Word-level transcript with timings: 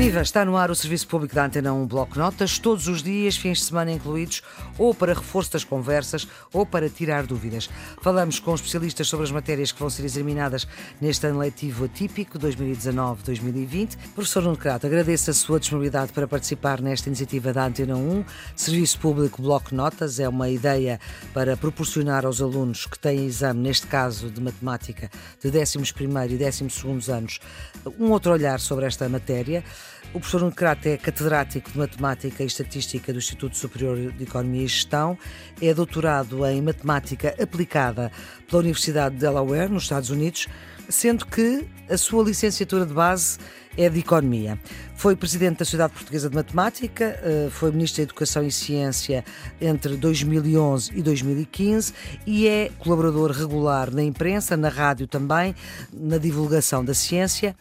Viva! 0.00 0.22
Está 0.22 0.46
no 0.46 0.56
ar 0.56 0.70
o 0.70 0.74
Serviço 0.74 1.06
Público 1.06 1.34
da 1.34 1.44
Antena 1.44 1.74
1 1.74 1.86
Bloco 1.86 2.18
Notas, 2.18 2.58
todos 2.58 2.88
os 2.88 3.02
dias, 3.02 3.36
fins 3.36 3.58
de 3.58 3.64
semana 3.64 3.92
incluídos, 3.92 4.40
ou 4.78 4.94
para 4.94 5.12
reforço 5.12 5.52
das 5.52 5.62
conversas 5.62 6.26
ou 6.54 6.64
para 6.64 6.88
tirar 6.88 7.26
dúvidas. 7.26 7.68
Falamos 8.00 8.40
com 8.40 8.54
especialistas 8.54 9.08
sobre 9.08 9.26
as 9.26 9.30
matérias 9.30 9.70
que 9.72 9.78
vão 9.78 9.90
ser 9.90 10.06
examinadas 10.06 10.66
neste 11.02 11.26
ano 11.26 11.40
letivo 11.40 11.84
atípico 11.84 12.38
2019-2020. 12.38 13.98
Professor 14.14 14.42
Nuno 14.42 14.56
Crato, 14.56 14.86
agradeço 14.86 15.30
a 15.30 15.34
sua 15.34 15.60
disponibilidade 15.60 16.14
para 16.14 16.26
participar 16.26 16.80
nesta 16.80 17.10
iniciativa 17.10 17.52
da 17.52 17.66
Antena 17.66 17.94
1. 17.94 18.24
Serviço 18.56 18.98
Público 19.00 19.42
Bloco 19.42 19.74
Notas 19.74 20.18
é 20.18 20.26
uma 20.26 20.48
ideia 20.48 20.98
para 21.34 21.58
proporcionar 21.58 22.24
aos 22.24 22.40
alunos 22.40 22.86
que 22.86 22.98
têm 22.98 23.26
exame, 23.26 23.60
neste 23.60 23.86
caso 23.86 24.30
de 24.30 24.40
matemática, 24.40 25.10
de 25.42 25.50
11º 25.50 26.30
e 26.30 26.38
12º 26.38 27.08
anos, 27.12 27.38
um 27.98 28.10
outro 28.12 28.32
olhar 28.32 28.60
sobre 28.60 28.86
esta 28.86 29.06
matéria. 29.06 29.62
O 30.12 30.18
professor 30.18 30.40
Nuno 30.40 30.54
é 30.84 30.96
catedrático 30.96 31.70
de 31.70 31.78
Matemática 31.78 32.42
e 32.42 32.46
Estatística 32.46 33.12
do 33.12 33.18
Instituto 33.18 33.56
Superior 33.56 34.12
de 34.12 34.24
Economia 34.24 34.64
e 34.64 34.66
Gestão, 34.66 35.16
é 35.62 35.72
doutorado 35.72 36.44
em 36.46 36.60
Matemática 36.60 37.34
Aplicada 37.40 38.10
pela 38.48 38.62
Universidade 38.62 39.14
de 39.14 39.20
Delaware, 39.20 39.70
nos 39.70 39.84
Estados 39.84 40.10
Unidos, 40.10 40.48
sendo 40.88 41.24
que 41.26 41.66
a 41.88 41.96
sua 41.96 42.24
licenciatura 42.24 42.84
de 42.84 42.92
base 42.92 43.38
é 43.76 43.88
de 43.88 44.00
Economia. 44.00 44.58
Foi 44.94 45.16
presidente 45.16 45.60
da 45.60 45.64
Sociedade 45.64 45.94
Portuguesa 45.94 46.28
de 46.28 46.34
Matemática, 46.34 47.18
eh, 47.22 47.48
foi 47.50 47.70
ministro 47.70 47.98
da 47.98 48.02
Educação 48.02 48.44
e 48.44 48.52
Ciência 48.52 49.24
entre 49.60 49.96
2011 49.96 50.92
e 50.94 51.02
2015 51.02 51.94
e 52.26 52.46
é 52.46 52.70
colaborador 52.78 53.30
regular 53.30 53.90
na 53.90 54.02
imprensa, 54.02 54.56
na 54.56 54.68
rádio 54.68 55.06
também, 55.06 55.54
na 55.92 56.18
divulgação 56.18 56.84
da 56.84 56.92
ciência. 56.92 57.56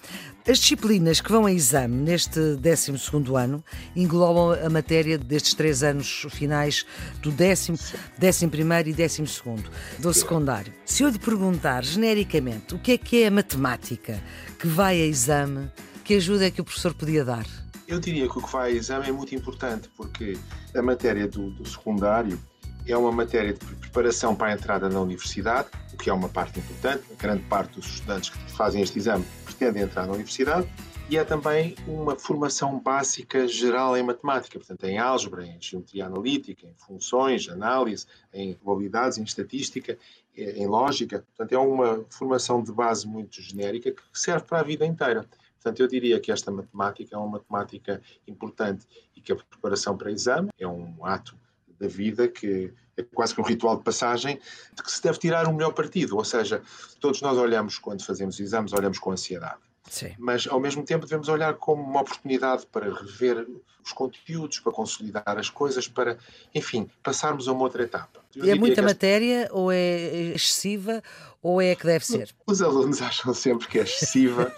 As 0.48 0.58
disciplinas 0.58 1.22
que 1.22 1.32
vão 1.32 1.46
a 1.46 1.52
exame 1.52 1.96
neste 1.96 2.40
12 2.56 2.94
ano 3.36 3.64
englobam 3.96 4.52
a 4.66 4.70
matéria 4.70 5.18
destes 5.18 5.54
três 5.54 5.84
anos 5.84 6.26
finais 6.30 6.86
do 7.22 7.30
décimo, 7.30 7.78
décimo 8.18 8.50
primeiro 8.50 8.90
e 8.90 8.94
décimo 8.94 9.28
segundo 9.28 9.70
do 10.00 10.14
secundário. 10.14 10.74
Se 10.86 11.04
eu 11.04 11.10
lhe 11.10 11.20
perguntar 11.20 11.84
genericamente 11.84 12.74
o 12.74 12.80
que 12.80 12.94
é 12.94 12.98
que 12.98 13.24
é 13.24 13.28
a 13.28 13.32
matemática 13.32 14.24
que 14.58 14.68
vai 14.68 15.02
a 15.02 15.06
exame, 15.06 15.70
que 16.04 16.16
ajuda 16.16 16.48
é 16.48 16.52
que 16.52 16.62
o 16.62 16.64
professor 16.64 16.94
podia 16.94 17.24
dar? 17.24 17.46
Eu 17.88 18.00
diria 18.00 18.28
que 18.28 18.38
o 18.38 18.42
que 18.42 18.52
vai 18.52 18.72
a 18.72 18.76
exame 18.76 19.10
é 19.10 19.12
muito 19.12 19.36
importante, 19.36 19.90
porque 19.96 20.38
a 20.74 20.82
matéria 20.82 21.28
do, 21.28 21.52
do 21.52 21.68
secundário 21.68 22.40
é 22.88 22.98
uma 22.98 23.12
matéria 23.12 23.54
de 23.54 23.60
preparação 23.60 24.36
para 24.36 24.48
a 24.48 24.54
entrada 24.54 24.90
na 24.90 25.00
universidade, 25.00 25.68
o 25.94 25.98
que 25.98 26.10
é 26.10 26.14
uma 26.14 26.30
parte 26.30 26.60
importante. 26.60 27.04
A 27.12 27.22
grande 27.22 27.44
parte 27.44 27.76
dos 27.76 27.86
estudantes 27.88 28.30
que 28.30 28.52
fazem 28.52 28.82
este 28.82 28.98
exame 28.98 29.26
pretendem 29.60 29.84
entrar 29.84 30.08
na 30.08 30.14
universidade. 30.14 30.68
E 31.10 31.18
é 31.18 31.24
também 31.24 31.76
uma 31.88 32.16
formação 32.16 32.80
básica 32.80 33.48
geral 33.48 33.98
em 33.98 34.04
matemática, 34.04 34.58
portanto, 34.58 34.84
em 34.86 35.00
álgebra, 35.00 35.46
em 35.46 35.60
geometria 35.60 36.06
analítica, 36.06 36.68
em 36.68 36.76
funções, 36.78 37.50
análise, 37.50 38.06
em 38.32 38.54
probabilidades, 38.54 39.18
em 39.18 39.24
estatística, 39.24 39.98
em 40.38 40.68
lógica. 40.68 41.26
Portanto, 41.36 41.52
é 41.52 41.58
uma 41.58 42.06
formação 42.10 42.64
de 42.64 42.72
base 42.72 43.08
muito 43.08 43.42
genérica 43.42 43.92
que 43.92 44.02
serve 44.14 44.46
para 44.46 44.60
a 44.60 44.64
vida 44.64 44.86
inteira. 44.86 45.28
Portanto, 45.56 45.80
eu 45.82 45.88
diria 45.88 46.20
que 46.20 46.32
esta 46.32 46.52
matemática 46.52 47.16
é 47.16 47.18
uma 47.18 47.40
matemática 47.40 48.02
importante 48.28 48.86
e 49.16 49.20
que 49.20 49.32
a 49.32 49.36
preparação 49.36 49.98
para 49.98 50.12
exame 50.12 50.50
é 50.60 50.68
um 50.68 51.04
ato 51.04 51.36
da 51.80 51.88
vida 51.88 52.28
que 52.28 52.74
é 52.98 53.04
quase 53.14 53.34
que 53.34 53.42
um 53.42 53.46
ritual 53.46 53.78
de 53.78 53.84
passagem 53.84 54.40
de 54.74 54.84
que 54.84 54.92
se 54.92 55.02
deve 55.02 55.18
tirar 55.18 55.48
o 55.48 55.54
melhor 55.54 55.74
partido. 55.74 56.18
Ou 56.18 56.26
seja, 56.26 56.62
todos 57.00 57.22
nós 57.22 57.38
olhamos, 57.38 57.78
quando 57.78 58.04
fazemos 58.06 58.40
exames, 58.40 58.74
olhamos 58.74 59.00
com 59.00 59.12
ansiedade. 59.12 59.60
Sim. 59.90 60.14
Mas, 60.20 60.48
ao 60.48 60.60
mesmo 60.60 60.84
tempo, 60.84 61.06
devemos 61.06 61.28
olhar 61.30 61.56
como 61.56 61.82
uma 61.82 62.02
oportunidade 62.02 62.66
para 62.68 62.94
rever 62.94 63.48
os 63.84 63.92
conteúdos, 63.92 64.60
para 64.60 64.72
consolidar 64.72 65.38
as 65.38 65.50
coisas, 65.50 65.88
para, 65.88 66.18
enfim, 66.54 66.90
passarmos 67.02 67.48
a 67.48 67.54
uma 67.54 67.64
outra 67.64 67.84
etapa. 67.84 68.20
Eu 68.36 68.46
e 68.46 68.50
é 68.52 68.56
muita 68.56 68.84
matéria, 68.84 69.50
ou 69.52 69.72
é 69.72 70.34
excessiva, 70.36 71.02
ou 71.42 71.60
é 71.60 71.74
que 71.76 71.86
deve 71.86 72.06
ser? 72.06 72.30
Os 72.46 72.62
alunos 72.62 73.02
acham 73.02 73.34
sempre 73.34 73.68
que 73.68 73.80
é 73.80 73.84
excessiva, 73.84 74.54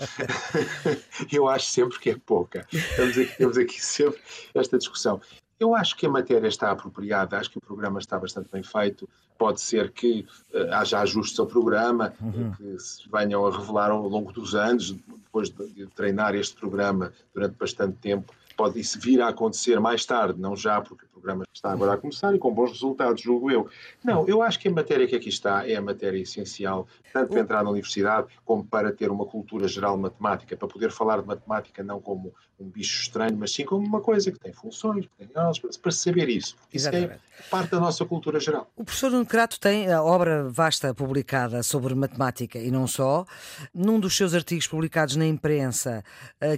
eu 1.32 1.48
acho 1.48 1.68
sempre 1.68 1.98
que 2.00 2.10
é 2.10 2.18
pouca. 2.18 2.68
Temos 2.96 3.18
aqui, 3.18 3.38
temos 3.38 3.58
aqui 3.58 3.86
sempre 3.86 4.20
esta 4.54 4.78
discussão. 4.78 5.22
Eu 5.62 5.76
acho 5.76 5.96
que 5.96 6.08
a 6.08 6.10
matéria 6.10 6.48
está 6.48 6.72
apropriada, 6.72 7.38
acho 7.38 7.52
que 7.52 7.60
o 7.60 7.62
programa 7.62 8.00
está 8.00 8.18
bastante 8.18 8.50
bem 8.52 8.64
feito. 8.64 9.08
Pode 9.38 9.62
ser 9.62 9.92
que 9.92 10.26
uh, 10.52 10.74
haja 10.74 11.00
ajustes 11.02 11.40
ao 11.40 11.46
programa, 11.46 12.16
uhum. 12.20 12.52
que 12.54 12.80
se 12.80 13.08
venham 13.08 13.46
a 13.46 13.56
revelar 13.56 13.92
ao 13.92 14.08
longo 14.08 14.32
dos 14.32 14.56
anos, 14.56 14.92
depois 14.92 15.52
de, 15.52 15.70
de 15.70 15.86
treinar 15.86 16.34
este 16.34 16.56
programa 16.56 17.14
durante 17.32 17.56
bastante 17.60 17.96
tempo, 17.98 18.34
pode 18.58 18.80
isso 18.80 19.00
vir 19.00 19.22
a 19.22 19.28
acontecer 19.28 19.80
mais 19.80 20.04
tarde, 20.04 20.42
não 20.42 20.56
já, 20.56 20.82
porque 20.82 21.06
programa 21.22 21.44
está 21.54 21.72
agora 21.72 21.94
a 21.94 21.98
começar 21.98 22.34
e 22.36 22.40
com 22.40 22.54
bons 22.54 22.72
resultados, 22.72 23.22
julgo 23.22 23.52
eu. 23.52 23.70
Não, 24.04 24.28
eu 24.28 24.42
acho 24.42 24.60
que 24.60 24.68
a 24.68 24.72
matéria 24.72 25.08
que 25.08 25.16
aqui 25.16 25.30
está 25.30 25.68
é 25.70 25.76
a 25.76 25.82
matéria 25.82 26.18
essencial, 26.18 26.88
tanto 27.14 27.30
para 27.30 27.40
entrar 27.40 27.64
na 27.64 27.70
universidade 27.70 28.28
como 28.44 28.64
para 28.66 28.92
ter 28.92 29.12
uma 29.12 29.26
cultura 29.26 29.68
geral 29.68 29.98
matemática, 29.98 30.58
para 30.58 30.68
poder 30.68 30.92
falar 30.92 31.22
de 31.22 31.28
matemática 31.28 31.84
não 31.84 32.02
como 32.02 32.34
um 32.60 32.70
bicho 32.70 33.02
estranho, 33.02 33.36
mas 33.38 33.54
sim 33.54 33.66
como 33.66 33.86
uma 33.86 34.02
coisa 34.02 34.32
que 34.32 34.40
tem 34.40 34.54
funções, 34.54 35.06
que 35.06 35.26
tem 35.26 35.30
álgebra, 35.36 35.72
para 35.82 35.92
saber 35.92 36.30
isso. 36.30 36.56
Isso 36.72 36.88
é 36.88 36.92
Exatamente. 36.92 37.22
é 37.40 37.50
parte 37.50 37.72
da 37.72 37.80
nossa 37.80 38.06
cultura 38.06 38.40
geral. 38.40 38.70
O 38.76 38.84
professor 38.84 39.12
Nuno 39.12 39.26
Crato 39.26 39.60
tem 39.60 39.92
a 39.92 40.04
obra 40.04 40.48
vasta 40.50 40.94
publicada 40.94 41.64
sobre 41.64 41.96
matemática 41.96 42.60
e 42.60 42.70
não 42.70 42.88
só. 42.88 43.26
Num 43.74 44.00
dos 44.00 44.16
seus 44.16 44.34
artigos 44.34 44.68
publicados 44.68 45.16
na 45.16 45.26
imprensa, 45.26 46.04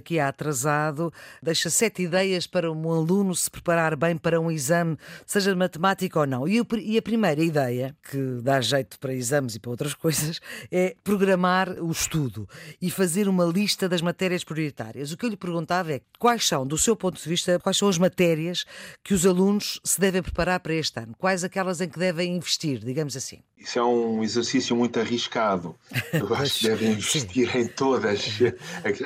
que 0.04 0.18
há 0.18 0.28
atrasado, 0.28 1.12
deixa 1.42 1.70
sete 1.70 2.02
ideias 2.02 2.46
para 2.46 2.70
um 2.70 2.92
aluno 2.92 3.34
se 3.34 3.50
preparar 3.50 3.96
bem 3.96 4.16
para 4.16 4.40
um 4.40 4.50
exame, 4.54 4.96
seja 5.26 5.50
de 5.50 5.56
matemática 5.58 6.20
ou 6.20 6.26
não. 6.26 6.46
E 6.48 6.58
a 6.98 7.02
primeira 7.02 7.42
ideia, 7.42 7.96
que 8.10 8.40
dá 8.42 8.60
jeito 8.60 8.98
para 8.98 9.12
exames 9.12 9.54
e 9.54 9.60
para 9.60 9.70
outras 9.70 9.92
coisas, 9.94 10.40
é 10.70 10.96
programar 11.04 11.70
o 11.80 11.90
estudo 11.90 12.48
e 12.80 12.90
fazer 12.90 13.28
uma 13.28 13.44
lista 13.44 13.88
das 13.88 14.00
matérias 14.00 14.44
prioritárias. 14.44 15.12
O 15.12 15.16
que 15.16 15.26
eu 15.26 15.30
lhe 15.30 15.36
perguntava 15.36 15.92
é 15.92 16.00
quais 16.18 16.46
são, 16.46 16.66
do 16.66 16.78
seu 16.78 16.96
ponto 16.96 17.20
de 17.20 17.28
vista, 17.28 17.58
quais 17.58 17.76
são 17.76 17.88
as 17.88 17.98
matérias 17.98 18.64
que 19.02 19.14
os 19.14 19.26
alunos 19.26 19.80
se 19.84 20.00
devem 20.00 20.22
preparar 20.22 20.60
para 20.60 20.74
este 20.74 20.98
ano? 21.00 21.14
Quais 21.18 21.44
aquelas 21.44 21.80
em 21.80 21.88
que 21.88 21.98
devem 21.98 22.36
investir, 22.36 22.78
digamos 22.78 23.16
assim? 23.16 23.40
Isso 23.56 23.78
é 23.78 23.84
um 23.84 24.22
exercício 24.22 24.76
muito 24.76 25.00
arriscado. 25.00 25.74
Eu 26.12 26.32
acho 26.36 26.58
que 26.58 26.68
devem 26.68 26.92
investir 26.92 27.50
Sim. 27.50 27.58
em 27.58 27.66
todas 27.66 28.28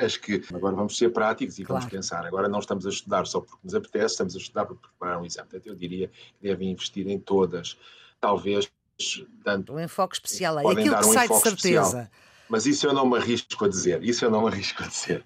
as 0.03 0.17
que. 0.17 0.43
Agora 0.53 0.75
vamos 0.75 0.97
ser 0.97 1.13
práticos 1.13 1.57
e 1.57 1.63
claro. 1.63 1.81
vamos 1.81 1.95
pensar. 1.95 2.25
Agora 2.25 2.49
não 2.49 2.59
estamos 2.59 2.85
a 2.85 2.89
estudar 2.89 3.25
só 3.25 3.39
porque 3.39 3.59
nos 3.63 3.73
apetece, 3.73 4.15
estamos 4.15 4.35
a 4.35 4.37
estudar 4.37 4.65
para 4.65 4.75
preparar 4.75 5.21
um 5.21 5.25
exame. 5.25 5.38
Portanto, 5.43 5.67
eu 5.67 5.75
diria 5.75 6.07
que 6.07 6.41
devem 6.41 6.71
investir 6.71 7.07
em 7.07 7.19
todas. 7.19 7.77
Talvez 8.19 8.69
dando. 9.43 9.73
Um 9.73 9.79
enfoque 9.79 10.15
especial 10.15 10.57
aí, 10.57 10.65
aquilo 10.65 10.97
que 10.97 11.05
um 11.05 11.13
sai 11.13 11.27
de 11.27 11.39
certeza. 11.39 11.79
Especial. 11.81 12.09
Mas 12.49 12.65
isso 12.65 12.87
eu 12.87 12.93
não 12.93 13.05
me 13.07 13.15
arrisco 13.15 13.63
a 13.63 13.67
dizer. 13.67 14.03
Isso 14.03 14.25
eu 14.25 14.31
não 14.31 14.41
me 14.41 14.47
arrisco 14.47 14.83
a 14.83 14.87
dizer. 14.87 15.23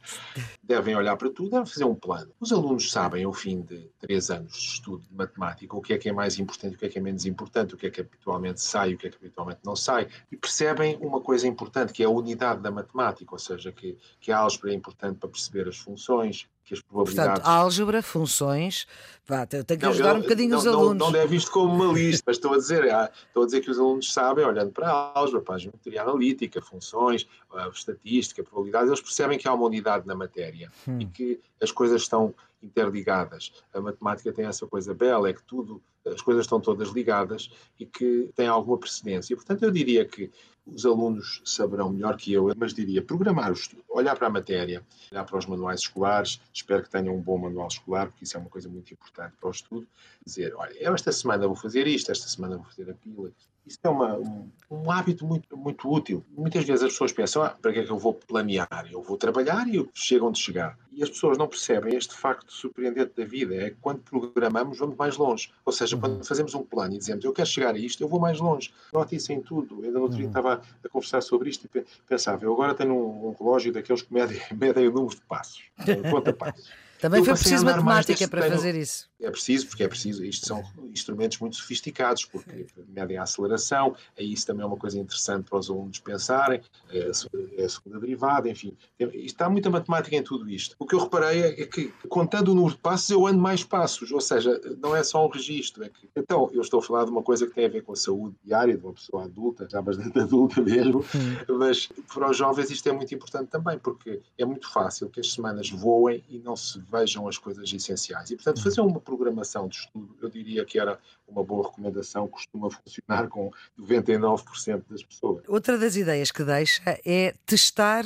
Devem 0.62 0.94
olhar 0.94 1.16
para 1.16 1.30
tudo, 1.30 1.52
devem 1.52 1.66
fazer 1.66 1.86
um 1.86 1.96
plano. 1.96 2.30
Os 2.38 2.52
alunos 2.52 2.92
sabem, 2.92 3.24
ao 3.24 3.32
fim 3.32 3.62
de 3.62 3.90
três 3.98 4.30
anos 4.30 4.52
de 4.52 4.58
estudo 4.58 5.06
de 5.10 5.16
matemática, 5.16 5.74
o 5.74 5.82
que 5.82 5.94
é 5.94 5.98
que 5.98 6.10
é 6.10 6.12
mais 6.12 6.38
importante, 6.38 6.76
o 6.76 6.78
que 6.78 6.86
é 6.86 6.90
que 6.90 7.00
é 7.00 7.02
menos 7.02 7.26
importante, 7.26 7.76
o 7.76 7.78
que 7.78 7.88
é 7.88 7.90
que 7.90 8.02
habitualmente 8.02 8.62
sai, 8.62 8.94
o 8.94 8.98
que 8.98 9.08
é 9.08 9.10
que 9.10 9.16
habitualmente 9.16 9.62
não 9.64 9.74
sai, 9.74 10.10
e 10.30 10.36
percebem 10.36 10.98
uma 10.98 11.22
coisa 11.22 11.48
importante, 11.48 11.94
que 11.94 12.04
é 12.04 12.06
a 12.06 12.10
unidade 12.10 12.60
da 12.60 12.70
matemática, 12.70 13.34
ou 13.34 13.40
seja, 13.40 13.72
que, 13.72 13.98
que 14.20 14.30
a 14.30 14.40
álgebra 14.40 14.72
é 14.72 14.74
importante 14.74 15.18
para 15.18 15.30
perceber 15.30 15.70
as 15.70 15.78
funções, 15.78 16.50
que 16.64 16.74
as 16.74 16.82
probabilidades. 16.82 17.42
Portanto, 17.42 17.48
álgebra, 17.48 18.02
funções. 18.02 18.88
Vá, 19.26 19.46
tenho 19.46 19.64
que 19.66 19.86
ajudar 19.86 20.14
não, 20.14 20.20
um 20.20 20.22
bocadinho 20.22 20.50
não, 20.50 20.58
os 20.58 20.68
alunos. 20.68 20.98
Não, 20.98 21.12
não 21.12 21.20
é 21.20 21.28
visto 21.28 21.52
como 21.52 21.74
uma 21.74 21.94
lista, 21.94 22.24
mas 22.28 22.38
estou 22.38 22.54
a 22.54 22.58
dizer, 22.58 22.92
ah, 22.94 23.10
estou 23.28 23.44
a 23.44 23.46
dizer 23.46 23.62
que 23.62 23.72
os 23.72 23.80
alunos 23.80 24.12
sabem, 24.12 24.46
olhando 24.46 24.72
para 24.72 24.90
a 24.90 25.18
álgebra, 25.18 25.42
para 25.42 25.56
a 25.56 25.58
geometria 25.58 26.02
analítica, 26.02 26.62
funções, 26.62 27.28
estatística, 27.74 28.44
probabilidades, 28.44 28.90
eles 28.90 29.02
percebem 29.02 29.38
que 29.38 29.48
há 29.48 29.54
uma 29.54 29.66
unidade 29.66 30.06
na 30.06 30.16
matéria 30.16 30.72
hum. 30.88 31.00
e 31.00 31.06
que 31.06 31.40
as 31.62 31.72
coisas 31.72 32.02
estão 32.02 32.34
interligadas. 32.62 33.52
A 33.74 33.82
matemática 33.82 34.32
tem 34.32 34.46
essa 34.46 34.66
coisa 34.66 34.94
bela, 34.94 35.30
é 35.30 35.34
que 35.34 35.44
tudo, 35.44 35.82
as 36.06 36.22
coisas 36.22 36.46
estão 36.46 36.60
todas 36.60 36.90
ligadas 36.90 37.50
e 37.80 37.86
que 37.86 38.30
tem 38.36 38.48
alguma 38.48 38.78
precedência. 38.78 39.36
Portanto, 39.36 39.64
eu 39.64 39.72
diria 39.72 40.06
que 40.06 40.32
os 40.66 40.86
alunos 40.86 41.42
saberão 41.44 41.90
melhor 41.90 42.16
que 42.16 42.32
eu, 42.32 42.52
mas 42.56 42.74
diria 42.74 43.02
programar 43.02 43.50
o 43.50 43.54
estudo, 43.54 43.84
olhar 43.90 44.16
para 44.16 44.28
a 44.28 44.30
matéria, 44.30 44.82
olhar 45.12 45.26
para 45.26 45.38
os 45.38 45.46
manuais 45.46 45.82
escolares, 45.82 46.40
espero 46.54 46.84
que 46.84 46.90
tenham 46.90 47.16
um 47.16 47.22
bom 47.22 47.38
manual 47.38 47.68
escolar, 47.68 48.08
porque 48.08 48.24
isso 48.24 48.38
é 48.38 48.40
uma 48.40 48.50
coisa 48.50 48.70
muito 48.70 48.94
importante 48.94 49.34
para 49.40 49.48
o 49.50 49.52
estudo, 49.52 49.88
dizer, 50.26 50.54
olha, 50.56 50.74
eu 50.80 50.94
esta 50.94 51.12
semana 51.12 51.48
vou 51.48 51.56
fazer 51.56 51.86
isto, 51.86 52.12
esta 52.12 52.28
semana 52.28 52.58
vou 52.58 52.66
fazer 52.66 52.90
aquilo. 52.90 53.34
Isso 53.66 53.80
é 53.84 53.90
uma, 53.90 54.18
um, 54.18 54.50
um, 54.70 54.92
hábito 54.92 55.26
muito, 55.26 55.56
muito 55.56 55.90
útil. 55.90 56.24
Muitas 56.32 56.66
vezes 56.66 56.84
as 56.84 56.92
pessoas 56.92 57.14
pensam, 57.14 57.44
ah, 57.44 57.50
para 57.50 57.72
que 57.72 57.80
é 57.80 57.86
que 57.86 57.92
eu 57.92 57.98
vou 57.98 58.14
planear? 58.14 58.88
Eu 58.92 59.02
vou 59.02 59.18
trabalhar 59.18 59.66
e 59.68 59.90
chego 59.94 60.28
onde 60.28 60.40
chegar. 60.40 60.78
E 60.92 61.02
as 61.02 61.10
pessoas 61.10 61.38
não 61.38 61.48
percebem 61.48 61.96
este 61.96 62.14
facto 62.14 62.52
surpreendente 62.52 63.14
da 63.16 63.26
vida, 63.26 63.56
é 63.56 63.70
que 63.70 63.78
quando 63.82 64.02
programamos 64.02 64.78
vamos 64.78 64.98
mais 64.98 65.16
longe. 65.16 65.50
Ou 65.66 65.72
seja, 65.72 65.93
quando 65.98 66.18
uhum. 66.18 66.24
fazemos 66.24 66.54
um 66.54 66.64
plano 66.64 66.94
e 66.94 66.98
dizemos 66.98 67.24
eu 67.24 67.34
quero 67.34 67.48
chegar 67.48 67.76
a 67.76 67.78
isto, 67.78 68.02
eu 68.04 68.08
vou 68.08 68.20
mais 68.20 68.40
longe. 68.40 68.74
Note 68.92 69.16
isso 69.16 69.32
em 69.32 69.42
tudo. 69.42 69.80
Eu 69.80 69.86
ainda 69.86 69.98
no 69.98 70.04
outro 70.04 70.18
dia 70.18 70.26
uhum. 70.26 70.32
estava 70.32 70.62
a 70.84 70.90
conversar 70.90 71.22
sobre 71.22 71.50
isto 71.50 71.70
e 71.74 71.86
pensava, 72.08 72.44
eu 72.44 72.54
agora 72.54 72.74
tenho 72.74 72.94
um, 72.94 73.28
um 73.28 73.36
relógio 73.38 73.72
daqueles 73.72 74.02
que 74.02 74.14
medem, 74.14 74.42
medem 74.54 74.88
o 74.88 74.92
número 74.92 75.16
de 75.16 75.22
passos, 75.22 75.62
conta 76.12 76.34
passos. 76.34 76.70
Também 77.00 77.22
foi 77.22 77.34
preciso 77.34 77.66
matemática 77.66 78.28
para 78.30 78.50
fazer 78.50 78.76
isso. 78.76 79.10
É 79.24 79.32
preciso, 79.32 79.68
porque 79.68 79.84
é 79.84 79.88
preciso. 79.88 80.24
Isto 80.24 80.48
são 80.48 80.64
instrumentos 80.92 81.40
muito 81.40 81.56
sofisticados, 81.56 82.26
porque 82.26 82.66
medem 82.90 83.18
a 83.18 83.24
aceleração, 83.24 83.96
aí 84.18 84.34
isso 84.34 84.46
também 84.46 84.64
é 84.64 84.66
uma 84.66 84.78
coisa 84.78 85.00
interessante 85.00 85.50
para 85.50 85.60
os 85.60 85.70
alunos 85.70 86.00
pensarem, 86.00 86.62
é 86.92 87.64
a 87.64 87.70
segunda 87.70 88.00
derivada, 88.00 88.50
enfim. 88.50 88.76
Está 89.00 89.50
muita 89.50 89.70
matemática 89.70 90.16
em 90.16 90.22
tudo 90.22 90.50
isto. 90.50 90.76
O 90.78 90.86
que 90.86 90.94
eu 90.94 91.00
reparei 91.00 91.42
é 91.42 91.66
que, 91.66 91.94
contando 92.10 92.50
o 92.50 92.56
número 92.56 92.76
de 92.76 92.82
passos, 92.82 93.10
eu 93.10 93.26
ando 93.26 93.40
mais 93.40 93.64
passos, 93.64 94.12
ou 94.12 94.20
seja, 94.20 94.60
não 94.82 94.96
é 94.96 95.04
só 95.04 95.26
um 95.26 95.30
registro. 95.30 95.84
É 95.84 95.90
que... 95.90 96.10
Então, 96.16 96.50
eu 96.54 96.62
estou 96.62 96.80
a 96.80 96.84
falar 96.84 97.06
de 97.06 97.12
uma 97.12 97.24
coisa 97.24 97.48
que 97.48 97.54
tem 97.54 97.66
a 97.66 97.70
ver 97.70 97.82
com 97.82 97.94
a 97.94 97.96
saúde 97.96 98.36
diária 98.44 98.78
de 98.78 98.84
uma 98.84 98.94
pessoa 98.94 99.24
adulta, 99.24 99.68
já 99.70 99.82
bastante 99.82 100.20
adulta 100.20 100.62
mesmo, 100.62 101.04
mas 101.48 101.90
para 102.14 102.30
os 102.30 102.38
jovens 102.38 102.70
isto 102.70 102.88
é 102.90 102.92
muito 102.92 103.16
importante 103.16 103.50
também, 103.50 103.80
porque 103.80 104.20
é 104.38 104.44
muito 104.44 104.70
fácil 104.72 105.10
que 105.10 105.20
as 105.20 105.32
semanas 105.32 105.70
voem 105.70 106.24
e 106.30 106.40
não 106.40 106.56
se 106.56 106.80
vejam 106.92 107.28
as 107.28 107.38
coisas 107.38 107.72
essenciais. 107.72 108.32
E, 108.32 108.36
portanto, 108.36 108.62
fazer 108.62 108.82
uma 108.82 109.00
programação 109.16 109.68
de 109.68 109.76
estudo, 109.76 110.16
eu 110.22 110.30
diria 110.30 110.66
que 110.66 110.80
era 110.80 111.00
uma 111.28 111.44
boa 111.44 111.68
recomendação, 111.68 112.28
costuma 112.28 112.70
funcionar 112.70 113.28
com 113.28 113.52
99% 113.80 114.84
das 114.90 115.04
pessoas. 115.04 115.44
Outra 115.48 115.78
das 115.78 115.96
ideias 115.96 116.32
que 116.32 116.44
deixa 116.44 117.00
é 117.06 117.34
testar 117.46 118.06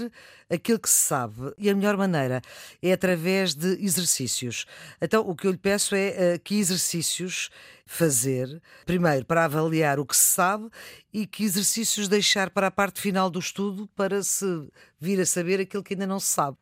aquilo 0.50 0.80
que 0.80 0.90
se 0.90 1.02
sabe 1.02 1.54
e 1.58 1.70
a 1.70 1.76
melhor 1.76 1.98
maneira 1.98 2.42
é 2.82 2.92
através 2.92 3.54
de 3.54 3.84
exercícios. 3.84 4.66
Então, 5.02 5.28
o 5.28 5.36
que 5.36 5.48
eu 5.48 5.52
lhe 5.52 5.58
peço 5.58 5.96
é 5.96 6.36
uh, 6.36 6.40
que 6.40 6.60
exercícios 6.60 7.50
fazer, 7.86 8.62
primeiro 8.86 9.26
para 9.26 9.46
avaliar 9.46 10.00
o 10.00 10.06
que 10.06 10.16
se 10.16 10.24
sabe 10.24 10.70
e 11.14 11.26
que 11.26 11.44
exercícios 11.44 12.08
deixar 12.08 12.50
para 12.50 12.68
a 12.68 12.72
parte 12.72 13.00
final 13.00 13.30
do 13.30 13.40
estudo 13.40 13.88
para 13.96 14.22
se 14.22 14.46
vir 15.00 15.20
a 15.22 15.26
saber 15.26 15.62
aquilo 15.62 15.84
que 15.84 15.94
ainda 15.94 16.08
não 16.08 16.20
se 16.20 16.28
sabe. 16.28 16.58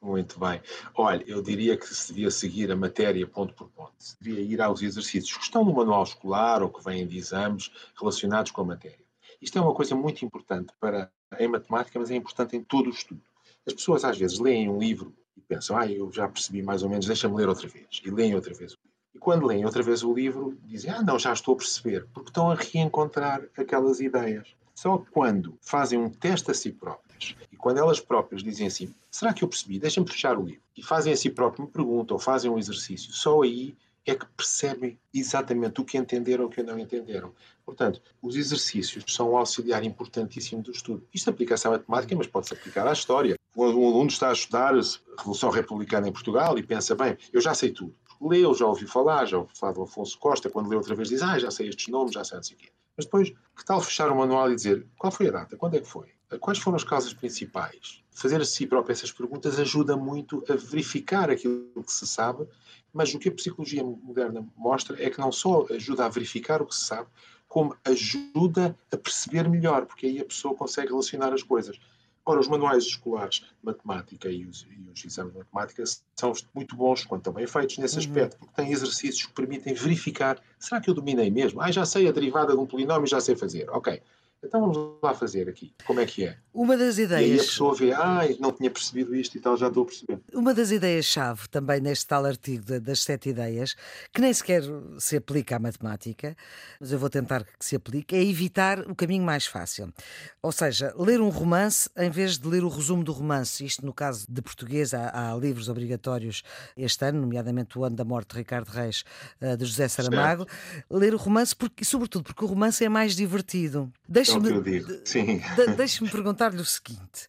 Muito 0.00 0.38
bem. 0.38 0.60
Olha, 0.94 1.24
eu 1.26 1.42
diria 1.42 1.76
que 1.76 1.86
se 1.86 2.12
devia 2.12 2.30
seguir 2.30 2.70
a 2.70 2.76
matéria 2.76 3.26
ponto 3.26 3.52
por 3.52 3.68
ponto. 3.70 3.92
Se 3.98 4.16
devia 4.20 4.40
ir 4.40 4.60
aos 4.60 4.80
exercícios 4.80 5.36
que 5.36 5.42
estão 5.42 5.64
no 5.64 5.74
manual 5.74 6.04
escolar 6.04 6.62
ou 6.62 6.68
que 6.68 6.82
vêm 6.84 7.06
de 7.06 7.18
exames 7.18 7.70
relacionados 7.98 8.52
com 8.52 8.60
a 8.60 8.64
matéria. 8.64 9.04
Isto 9.42 9.58
é 9.58 9.60
uma 9.60 9.74
coisa 9.74 9.96
muito 9.96 10.24
importante 10.24 10.72
para 10.80 11.10
em 11.38 11.48
matemática, 11.48 11.98
mas 11.98 12.10
é 12.10 12.14
importante 12.14 12.56
em 12.56 12.62
todo 12.62 12.86
o 12.86 12.90
estudo. 12.90 13.20
As 13.66 13.72
pessoas 13.72 14.04
às 14.04 14.16
vezes 14.16 14.38
leem 14.38 14.68
um 14.68 14.78
livro 14.78 15.12
e 15.36 15.40
pensam, 15.40 15.76
ah, 15.76 15.86
eu 15.86 16.10
já 16.12 16.28
percebi 16.28 16.62
mais 16.62 16.82
ou 16.82 16.88
menos, 16.88 17.06
deixa-me 17.06 17.36
ler 17.36 17.48
outra 17.48 17.68
vez. 17.68 18.00
E 18.04 18.10
leem 18.10 18.34
outra 18.34 18.54
vez 18.54 18.72
o 18.72 18.76
livro. 18.76 18.98
E 19.14 19.18
quando 19.18 19.46
leem 19.46 19.64
outra 19.64 19.82
vez 19.82 20.04
o 20.04 20.14
livro, 20.14 20.56
dizem, 20.64 20.92
ah, 20.92 21.02
não, 21.02 21.18
já 21.18 21.32
estou 21.32 21.54
a 21.54 21.58
perceber, 21.58 22.06
porque 22.14 22.30
estão 22.30 22.50
a 22.50 22.54
reencontrar 22.54 23.42
aquelas 23.56 24.00
ideias. 24.00 24.54
Só 24.74 24.98
quando 25.10 25.58
fazem 25.60 25.98
um 25.98 26.08
teste 26.08 26.52
a 26.52 26.54
si 26.54 26.70
próprios 26.70 27.07
e 27.52 27.56
quando 27.56 27.78
elas 27.78 28.00
próprias 28.00 28.42
dizem 28.42 28.66
assim, 28.66 28.94
será 29.10 29.32
que 29.32 29.42
eu 29.42 29.48
percebi? 29.48 29.78
Deixa-me 29.78 30.08
fechar 30.08 30.38
o 30.38 30.44
livro. 30.44 30.62
E 30.76 30.82
fazem 30.82 31.12
a 31.12 31.16
si 31.16 31.30
próprios 31.30 31.66
uma 31.66 31.72
pergunta 31.72 32.14
ou 32.14 32.20
fazem 32.20 32.50
um 32.50 32.58
exercício. 32.58 33.12
Só 33.12 33.42
aí 33.42 33.76
é 34.06 34.14
que 34.14 34.26
percebem 34.36 34.98
exatamente 35.12 35.80
o 35.80 35.84
que 35.84 35.98
entenderam 35.98 36.44
ou 36.44 36.50
o 36.50 36.52
que 36.52 36.62
não 36.62 36.78
entenderam. 36.78 37.34
Portanto, 37.64 38.00
os 38.22 38.36
exercícios 38.36 39.04
são 39.08 39.32
um 39.32 39.36
auxiliar 39.36 39.84
importantíssimo 39.84 40.62
do 40.62 40.70
estudo. 40.70 41.06
Isto 41.12 41.30
aplica-se 41.30 41.66
à 41.66 41.70
matemática, 41.70 42.16
mas 42.16 42.26
pode-se 42.26 42.54
aplicar 42.54 42.86
à 42.86 42.92
história. 42.92 43.36
Um 43.54 43.64
aluno 43.64 44.08
está 44.08 44.30
a 44.30 44.32
estudar 44.32 44.74
a 44.74 44.80
Revolução 45.18 45.50
Republicana 45.50 46.08
em 46.08 46.12
Portugal 46.12 46.58
e 46.58 46.62
pensa, 46.62 46.94
bem, 46.94 47.18
eu 47.32 47.40
já 47.40 47.52
sei 47.54 47.70
tudo. 47.70 47.94
Leu, 48.20 48.54
já 48.54 48.66
ouvi 48.66 48.86
falar, 48.86 49.26
já 49.26 49.38
ouvi 49.38 49.54
falar 49.54 49.72
do 49.72 49.82
Afonso 49.82 50.18
Costa, 50.18 50.50
quando 50.50 50.68
lê 50.68 50.76
outra 50.76 50.94
vez 50.94 51.08
diz, 51.08 51.22
ah, 51.22 51.38
já 51.38 51.50
sei 51.50 51.68
estes 51.68 51.88
nomes, 51.88 52.12
já 52.12 52.24
sei 52.24 52.36
não 52.36 52.42
sei 52.42 52.56
o 52.56 52.58
quê. 52.58 52.68
Mas 52.96 53.06
depois, 53.06 53.30
que 53.30 53.64
tal 53.64 53.80
fechar 53.80 54.10
o 54.10 54.16
manual 54.16 54.50
e 54.50 54.56
dizer 54.56 54.86
qual 54.98 55.12
foi 55.12 55.28
a 55.28 55.30
data, 55.30 55.56
quando 55.56 55.76
é 55.76 55.80
que 55.80 55.86
foi? 55.86 56.08
Quais 56.40 56.58
foram 56.58 56.76
as 56.76 56.84
causas 56.84 57.14
principais? 57.14 58.02
Fazer 58.10 58.40
a 58.40 58.44
si 58.44 58.66
próprio 58.66 58.92
essas 58.92 59.10
perguntas 59.10 59.58
ajuda 59.58 59.96
muito 59.96 60.44
a 60.48 60.54
verificar 60.54 61.30
aquilo 61.30 61.82
que 61.82 61.92
se 61.92 62.06
sabe, 62.06 62.46
mas 62.92 63.14
o 63.14 63.18
que 63.18 63.28
a 63.28 63.32
psicologia 63.32 63.82
moderna 63.82 64.46
mostra 64.56 65.02
é 65.02 65.08
que 65.08 65.18
não 65.18 65.32
só 65.32 65.66
ajuda 65.70 66.04
a 66.04 66.08
verificar 66.08 66.60
o 66.60 66.66
que 66.66 66.74
se 66.74 66.84
sabe, 66.84 67.08
como 67.48 67.74
ajuda 67.84 68.76
a 68.92 68.96
perceber 68.96 69.48
melhor, 69.48 69.86
porque 69.86 70.06
aí 70.06 70.20
a 70.20 70.24
pessoa 70.24 70.54
consegue 70.54 70.88
relacionar 70.88 71.32
as 71.32 71.42
coisas. 71.42 71.80
Ora, 72.26 72.40
os 72.40 72.48
manuais 72.48 72.84
escolares 72.84 73.36
de 73.36 73.46
matemática 73.62 74.28
e 74.28 74.44
os, 74.44 74.66
e 74.70 74.90
os, 74.92 75.02
exames 75.02 75.32
de 75.32 75.38
matemática 75.38 75.82
são 76.14 76.34
muito 76.54 76.76
bons 76.76 77.06
quando 77.06 77.22
estão 77.22 77.32
bem 77.32 77.46
feitos 77.46 77.78
nesse 77.78 77.94
uhum. 77.94 78.00
aspecto, 78.00 78.36
porque 78.36 78.54
têm 78.54 78.70
exercícios 78.70 79.24
que 79.24 79.32
permitem 79.32 79.72
verificar: 79.72 80.38
será 80.58 80.78
que 80.78 80.90
eu 80.90 80.94
dominei 80.94 81.30
mesmo? 81.30 81.62
Ah, 81.62 81.72
já 81.72 81.86
sei 81.86 82.06
a 82.06 82.12
derivada 82.12 82.52
de 82.52 82.58
um 82.58 82.66
polinómio, 82.66 83.06
já 83.06 83.18
sei 83.18 83.34
fazer. 83.34 83.70
Ok. 83.70 84.02
Então 84.42 84.60
vamos 84.60 85.00
lá 85.02 85.14
fazer 85.14 85.48
aqui. 85.48 85.74
Como 85.84 85.98
é 85.98 86.06
que 86.06 86.24
é? 86.24 86.36
Uma 86.54 86.76
das 86.76 86.96
ideias. 86.96 87.28
E 87.28 87.32
aí 87.32 87.40
a 87.40 87.42
pessoa 87.42 87.74
vê, 87.74 87.92
ah, 87.92 88.20
não 88.38 88.52
tinha 88.52 88.70
percebido 88.70 89.14
isto 89.14 89.36
e 89.36 89.40
tal, 89.40 89.56
já 89.56 89.66
estou 89.68 89.82
a 89.82 89.86
perceber. 89.86 90.20
Uma 90.32 90.54
das 90.54 90.70
ideias-chave 90.70 91.48
também 91.48 91.80
neste 91.80 92.06
tal 92.06 92.24
artigo 92.24 92.80
das 92.80 93.02
sete 93.02 93.30
ideias, 93.30 93.74
que 94.12 94.20
nem 94.20 94.32
sequer 94.32 94.62
se 94.98 95.16
aplica 95.16 95.56
à 95.56 95.58
matemática, 95.58 96.36
mas 96.80 96.92
eu 96.92 96.98
vou 96.98 97.10
tentar 97.10 97.44
que 97.44 97.64
se 97.64 97.74
aplique, 97.74 98.14
é 98.14 98.22
evitar 98.22 98.80
o 98.88 98.94
caminho 98.94 99.24
mais 99.24 99.46
fácil. 99.46 99.92
Ou 100.40 100.52
seja, 100.52 100.94
ler 100.96 101.20
um 101.20 101.28
romance 101.28 101.90
em 101.96 102.10
vez 102.10 102.38
de 102.38 102.46
ler 102.46 102.62
o 102.62 102.68
resumo 102.68 103.02
do 103.02 103.12
romance. 103.12 103.64
Isto 103.64 103.84
no 103.84 103.92
caso 103.92 104.24
de 104.28 104.40
português, 104.40 104.94
há, 104.94 105.32
há 105.32 105.36
livros 105.36 105.68
obrigatórios 105.68 106.42
este 106.76 107.04
ano, 107.04 107.20
nomeadamente 107.20 107.76
o 107.78 107.84
ano 107.84 107.96
da 107.96 108.04
morte 108.04 108.30
de 108.30 108.38
Ricardo 108.38 108.68
Reis, 108.68 109.04
eh, 109.40 109.56
de 109.56 109.64
José 109.64 109.88
Saramago. 109.88 110.46
Certo. 110.48 110.96
Ler 110.96 111.14
o 111.14 111.16
romance, 111.16 111.54
porque, 111.54 111.84
sobretudo 111.84 112.24
porque 112.24 112.44
o 112.44 112.48
romance 112.48 112.84
é 112.84 112.88
mais 112.88 113.16
divertido. 113.16 113.92
Deixe-me 114.34 114.62
de, 114.62 115.74
deixe 115.76 116.08
perguntar-lhe 116.10 116.60
o 116.60 116.64
seguinte. 116.64 117.28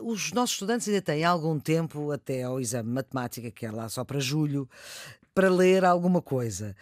Os 0.00 0.32
nossos 0.32 0.56
estudantes 0.56 0.88
ainda 0.88 1.02
têm 1.02 1.24
algum 1.24 1.58
tempo 1.58 2.10
até 2.10 2.42
ao 2.42 2.60
exame 2.60 2.88
de 2.88 2.94
matemática, 2.94 3.50
que 3.50 3.64
é 3.64 3.70
lá 3.70 3.88
só 3.88 4.04
para 4.04 4.20
julho, 4.20 4.68
para 5.34 5.50
ler 5.50 5.84
alguma 5.84 6.20
coisa. 6.20 6.74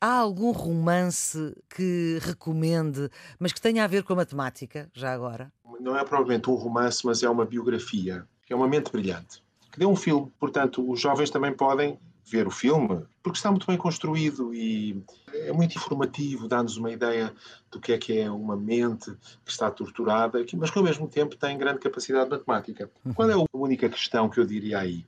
Há 0.00 0.18
algum 0.18 0.50
romance 0.50 1.56
que 1.74 2.18
recomende, 2.20 3.08
mas 3.38 3.52
que 3.52 3.60
tenha 3.60 3.84
a 3.84 3.86
ver 3.86 4.02
com 4.02 4.12
a 4.12 4.16
matemática, 4.16 4.90
já 4.92 5.12
agora? 5.12 5.52
Não 5.80 5.96
é 5.96 6.04
provavelmente 6.04 6.50
um 6.50 6.54
romance, 6.54 7.04
mas 7.04 7.22
é 7.22 7.30
uma 7.30 7.44
biografia, 7.44 8.26
que 8.44 8.52
é 8.52 8.56
uma 8.56 8.68
mente 8.68 8.90
brilhante, 8.90 9.42
que 9.72 9.78
deu 9.78 9.88
um 9.88 9.96
filme. 9.96 10.30
Portanto, 10.38 10.88
os 10.90 11.00
jovens 11.00 11.30
também 11.30 11.52
podem 11.52 11.98
ver 12.26 12.46
o 12.46 12.50
filme, 12.50 13.04
porque 13.22 13.38
está 13.38 13.50
muito 13.50 13.66
bem 13.66 13.76
construído 13.76 14.52
e 14.52 15.00
é 15.32 15.52
muito 15.52 15.76
informativo, 15.76 16.48
dá-nos 16.48 16.76
uma 16.76 16.90
ideia 16.90 17.32
do 17.70 17.80
que 17.80 17.92
é 17.92 17.98
que 17.98 18.18
é 18.18 18.30
uma 18.30 18.56
mente 18.56 19.12
que 19.44 19.50
está 19.50 19.70
torturada, 19.70 20.44
mas 20.54 20.70
que 20.70 20.78
ao 20.78 20.84
mesmo 20.84 21.06
tempo 21.06 21.36
tem 21.36 21.56
grande 21.56 21.78
capacidade 21.78 22.28
matemática. 22.28 22.90
Uhum. 23.04 23.14
Qual 23.14 23.30
é 23.30 23.34
a 23.34 23.44
única 23.52 23.88
questão 23.88 24.28
que 24.28 24.40
eu 24.40 24.44
diria 24.44 24.80
aí? 24.80 25.06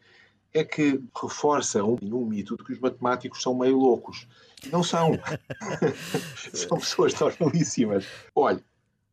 É 0.55 0.63
que 0.63 1.03
reforça 1.21 1.83
um, 1.85 1.99
um 2.01 2.25
mito 2.25 2.57
de 2.57 2.65
que 2.65 2.73
os 2.73 2.79
matemáticos 2.79 3.43
são 3.43 3.55
meio 3.55 3.77
loucos. 3.77 4.27
Não 4.73 4.83
são. 4.83 5.13
são 6.55 6.79
pessoas 6.79 7.19
normalíssimas. 7.19 8.07
Olha, 8.35 8.63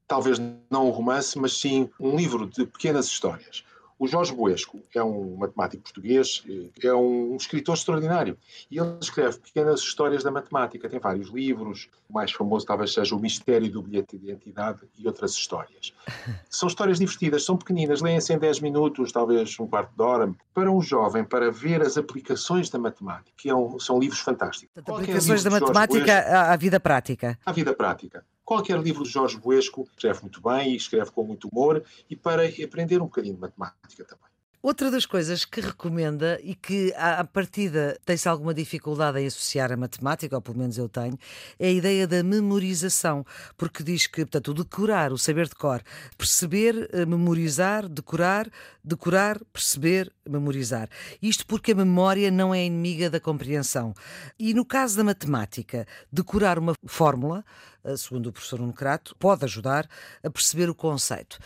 talvez 0.07 0.39
não 0.69 0.87
um 0.87 0.91
romance, 0.91 1.37
mas 1.37 1.57
sim 1.57 1.89
um 1.99 2.15
livro 2.15 2.45
de 2.47 2.65
pequenas 2.67 3.07
histórias 3.07 3.63
o 3.97 4.07
Jorge 4.07 4.33
Boesco 4.33 4.83
é 4.93 5.01
um 5.01 5.37
matemático 5.37 5.83
português, 5.83 6.43
é 6.83 6.93
um 6.93 7.35
escritor 7.35 7.75
extraordinário. 7.75 8.37
E 8.69 8.77
ele 8.77 8.97
escreve 9.01 9.39
pequenas 9.39 9.79
histórias 9.79 10.23
da 10.23 10.29
matemática. 10.29 10.89
Tem 10.89 10.99
vários 10.99 11.29
livros. 11.29 11.89
O 12.09 12.13
mais 12.13 12.31
famoso 12.31 12.65
talvez 12.65 12.93
seja 12.93 13.15
O 13.15 13.19
Mistério 13.19 13.71
do 13.71 13.81
Bilhete 13.81 14.17
de 14.17 14.25
Identidade 14.25 14.81
e 14.97 15.07
outras 15.07 15.31
histórias. 15.31 15.93
São 16.49 16.67
histórias 16.67 16.99
divertidas, 16.99 17.43
são 17.43 17.57
pequeninas, 17.57 18.01
leem-se 18.01 18.33
em 18.33 18.37
10 18.37 18.61
minutos, 18.61 19.11
talvez 19.11 19.59
um 19.59 19.67
quarto 19.67 19.93
de 19.95 20.01
hora. 20.01 20.33
Para 20.53 20.71
um 20.71 20.81
jovem, 20.81 21.23
para 21.23 21.51
ver 21.51 21.81
as 21.81 21.97
aplicações 21.97 22.69
da 22.69 22.79
matemática, 22.79 23.31
que 23.37 23.49
é 23.49 23.55
um, 23.55 23.77
são 23.79 23.99
livros 23.99 24.19
fantásticos. 24.19 24.73
Portanto, 24.73 25.01
aplicações 25.01 25.43
da 25.43 25.49
matemática 25.49 26.05
Boesco, 26.05 26.35
à 26.35 26.55
vida 26.55 26.79
prática. 26.79 27.39
À 27.45 27.51
vida 27.51 27.73
prática. 27.73 28.23
Qualquer 28.45 28.79
livro 28.79 29.03
de 29.03 29.09
Jorge 29.09 29.37
Buesco 29.37 29.87
escreve 29.91 30.21
muito 30.21 30.39
bem 30.39 30.73
e 30.73 30.75
escreve 30.75 31.09
com 31.09 31.23
muito 31.23 31.49
humor 31.51 31.83
e 32.07 32.15
para 32.15 32.43
aprender 32.45 33.01
um 33.01 33.05
bocadinho 33.05 33.33
de 33.33 33.41
matemática 33.41 34.05
também. 34.05 34.34
Outra 34.65 34.89
das 34.89 35.05
coisas 35.05 35.45
que 35.45 35.61
recomenda 35.61 36.39
e 36.41 36.55
que, 36.55 36.91
à 36.97 37.23
partida, 37.23 37.99
tem-se 38.03 38.27
alguma 38.27 38.51
dificuldade 38.51 39.19
em 39.19 39.27
associar 39.27 39.71
a 39.71 39.77
matemática, 39.77 40.35
ou 40.35 40.41
pelo 40.41 40.57
menos 40.57 40.75
eu 40.75 40.89
tenho, 40.89 41.19
é 41.59 41.67
a 41.67 41.71
ideia 41.71 42.07
da 42.07 42.23
memorização, 42.23 43.23
porque 43.55 43.83
diz 43.83 44.07
que, 44.07 44.25
portanto, 44.25 44.47
o 44.47 44.53
decorar, 44.55 45.13
o 45.13 45.19
saber 45.19 45.47
de 45.47 45.53
cor, 45.53 45.83
perceber, 46.17 46.89
eh, 46.91 47.05
memorizar, 47.05 47.87
decorar, 47.87 48.49
decorar, 48.83 49.39
perceber, 49.53 50.11
memorizar. 50.27 50.89
Isto 51.21 51.45
porque 51.45 51.73
a 51.73 51.75
memória 51.75 52.31
não 52.31 52.51
é 52.51 52.65
inimiga 52.65 53.07
da 53.07 53.19
compreensão. 53.19 53.93
E 54.39 54.51
no 54.51 54.65
caso 54.65 54.97
da 54.97 55.03
matemática, 55.03 55.85
decorar 56.11 56.57
uma 56.57 56.73
fórmula, 56.87 57.45
eh, 57.83 57.95
segundo 57.97 58.29
o 58.29 58.33
professor 58.33 58.59
Nucrato, 58.59 59.15
pode 59.19 59.45
ajudar 59.45 59.87
a 60.23 60.29
perceber 60.31 60.71
o 60.71 60.73
conceito. 60.73 61.37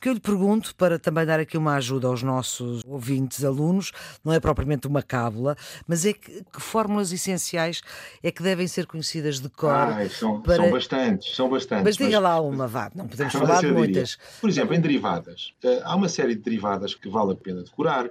Que 0.00 0.08
eu 0.08 0.14
lhe 0.14 0.20
pergunto, 0.20 0.74
para 0.74 0.98
também 0.98 1.26
dar 1.26 1.38
aqui 1.38 1.58
uma 1.58 1.74
ajuda 1.74 2.08
aos 2.08 2.22
nossos 2.22 2.82
ouvintes, 2.86 3.44
alunos, 3.44 3.92
não 4.24 4.32
é 4.32 4.40
propriamente 4.40 4.86
uma 4.86 5.02
cábula, 5.02 5.56
mas 5.86 6.06
é 6.06 6.14
que, 6.14 6.42
que 6.44 6.60
fórmulas 6.60 7.12
essenciais 7.12 7.82
é 8.22 8.30
que 8.30 8.42
devem 8.42 8.66
ser 8.66 8.86
conhecidas 8.86 9.40
de 9.40 9.48
cor? 9.50 9.70
Ah, 9.70 10.08
são, 10.08 10.40
para... 10.40 10.56
são 10.56 10.70
bastantes, 10.70 11.36
são 11.36 11.50
bastantes. 11.50 11.84
Mas 11.84 11.96
diga 11.96 12.20
mas... 12.20 12.22
lá 12.22 12.40
uma, 12.40 12.66
vá, 12.66 12.90
não 12.94 13.06
podemos 13.06 13.32
falar 13.32 13.60
de 13.60 13.72
muitas. 13.72 14.18
Por 14.40 14.48
exemplo, 14.48 14.74
em 14.74 14.80
derivadas, 14.80 15.52
eh, 15.62 15.82
há 15.84 15.94
uma 15.94 16.08
série 16.08 16.34
de 16.34 16.40
derivadas 16.40 16.94
que 16.94 17.08
vale 17.08 17.32
a 17.32 17.36
pena 17.36 17.62
decorar, 17.62 18.08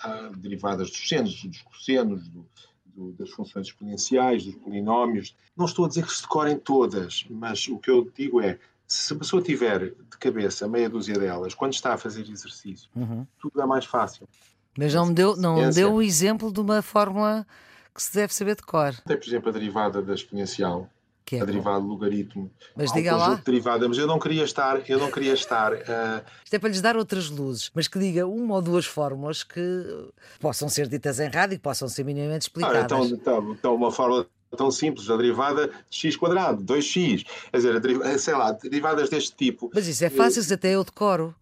há 0.00 0.30
derivadas 0.36 0.90
dos 0.90 1.08
senos, 1.08 1.42
dos 1.42 1.62
cossenos, 1.62 2.28
do, 2.28 2.46
do, 2.94 3.12
das 3.12 3.30
funções 3.30 3.66
exponenciais, 3.66 4.44
dos 4.44 4.54
polinómios. 4.54 5.34
Não 5.56 5.66
estou 5.66 5.86
a 5.86 5.88
dizer 5.88 6.04
que 6.04 6.12
se 6.12 6.22
decorem 6.22 6.56
todas, 6.56 7.24
mas 7.28 7.66
o 7.66 7.78
que 7.78 7.90
eu 7.90 8.08
digo 8.16 8.40
é 8.40 8.58
se 8.92 9.14
a 9.14 9.16
pessoa 9.16 9.42
tiver 9.42 9.90
de 9.90 10.18
cabeça 10.20 10.68
meia 10.68 10.88
dúzia 10.88 11.18
delas, 11.18 11.54
quando 11.54 11.72
está 11.72 11.94
a 11.94 11.96
fazer 11.96 12.28
exercício, 12.28 12.90
uhum. 12.94 13.26
tudo 13.40 13.60
é 13.60 13.66
mais 13.66 13.86
fácil. 13.86 14.28
Mas 14.76 14.92
não 14.92 15.06
me 15.06 15.14
deu, 15.14 15.34
não 15.34 15.70
deu 15.70 15.94
um 15.94 16.02
exemplo 16.02 16.52
de 16.52 16.60
uma 16.60 16.82
fórmula 16.82 17.46
que 17.94 18.02
se 18.02 18.12
deve 18.14 18.34
saber 18.34 18.54
de 18.54 18.62
cor. 18.62 18.94
Tem, 19.06 19.16
por 19.16 19.26
exemplo, 19.26 19.48
a 19.48 19.52
derivada 19.52 20.02
da 20.02 20.12
exponencial, 20.12 20.90
que 21.24 21.36
é 21.36 21.40
a 21.40 21.44
derivada 21.44 21.80
do 21.80 21.86
logaritmo. 21.86 22.50
Mas 22.76 22.92
diga 22.92 23.16
lá. 23.16 23.34
De 23.34 23.42
derivada, 23.42 23.88
mas 23.88 23.96
eu 23.96 24.06
não 24.06 24.18
queria 24.18 24.44
estar, 24.44 24.88
eu 24.88 24.98
não 24.98 25.10
queria 25.10 25.32
estar. 25.32 25.72
Uh... 25.72 26.22
Isto 26.44 26.54
é 26.54 26.58
para 26.58 26.68
lhes 26.68 26.82
dar 26.82 26.96
outras 26.96 27.30
luzes, 27.30 27.70
mas 27.74 27.88
que 27.88 27.98
diga 27.98 28.26
uma 28.26 28.56
ou 28.56 28.62
duas 28.62 28.84
fórmulas 28.84 29.42
que 29.42 30.10
possam 30.38 30.68
ser 30.68 30.86
ditas 30.86 31.18
em 31.18 31.28
rádio 31.28 31.54
e 31.54 31.58
que 31.58 31.62
possam 31.62 31.88
ser 31.88 32.04
minimamente 32.04 32.42
explicadas. 32.42 32.82
Ah, 32.82 32.84
então, 32.84 33.06
então, 33.06 33.52
então 33.52 33.74
uma 33.74 33.90
fórmula 33.90 34.26
tão 34.56 34.70
simples, 34.70 35.10
a 35.10 35.16
derivada 35.16 35.68
de 35.68 35.96
x 35.96 36.16
quadrado, 36.16 36.62
2x, 36.62 37.24
quer 37.50 37.56
dizer, 37.56 38.18
sei 38.18 38.34
lá, 38.34 38.52
derivadas 38.52 39.08
deste 39.08 39.34
tipo. 39.34 39.70
Mas 39.74 39.86
isso 39.86 40.04
é 40.04 40.10
fácil, 40.10 40.42
eu... 40.42 40.54
até 40.54 40.74
eu 40.74 40.84
decoro. 40.84 41.34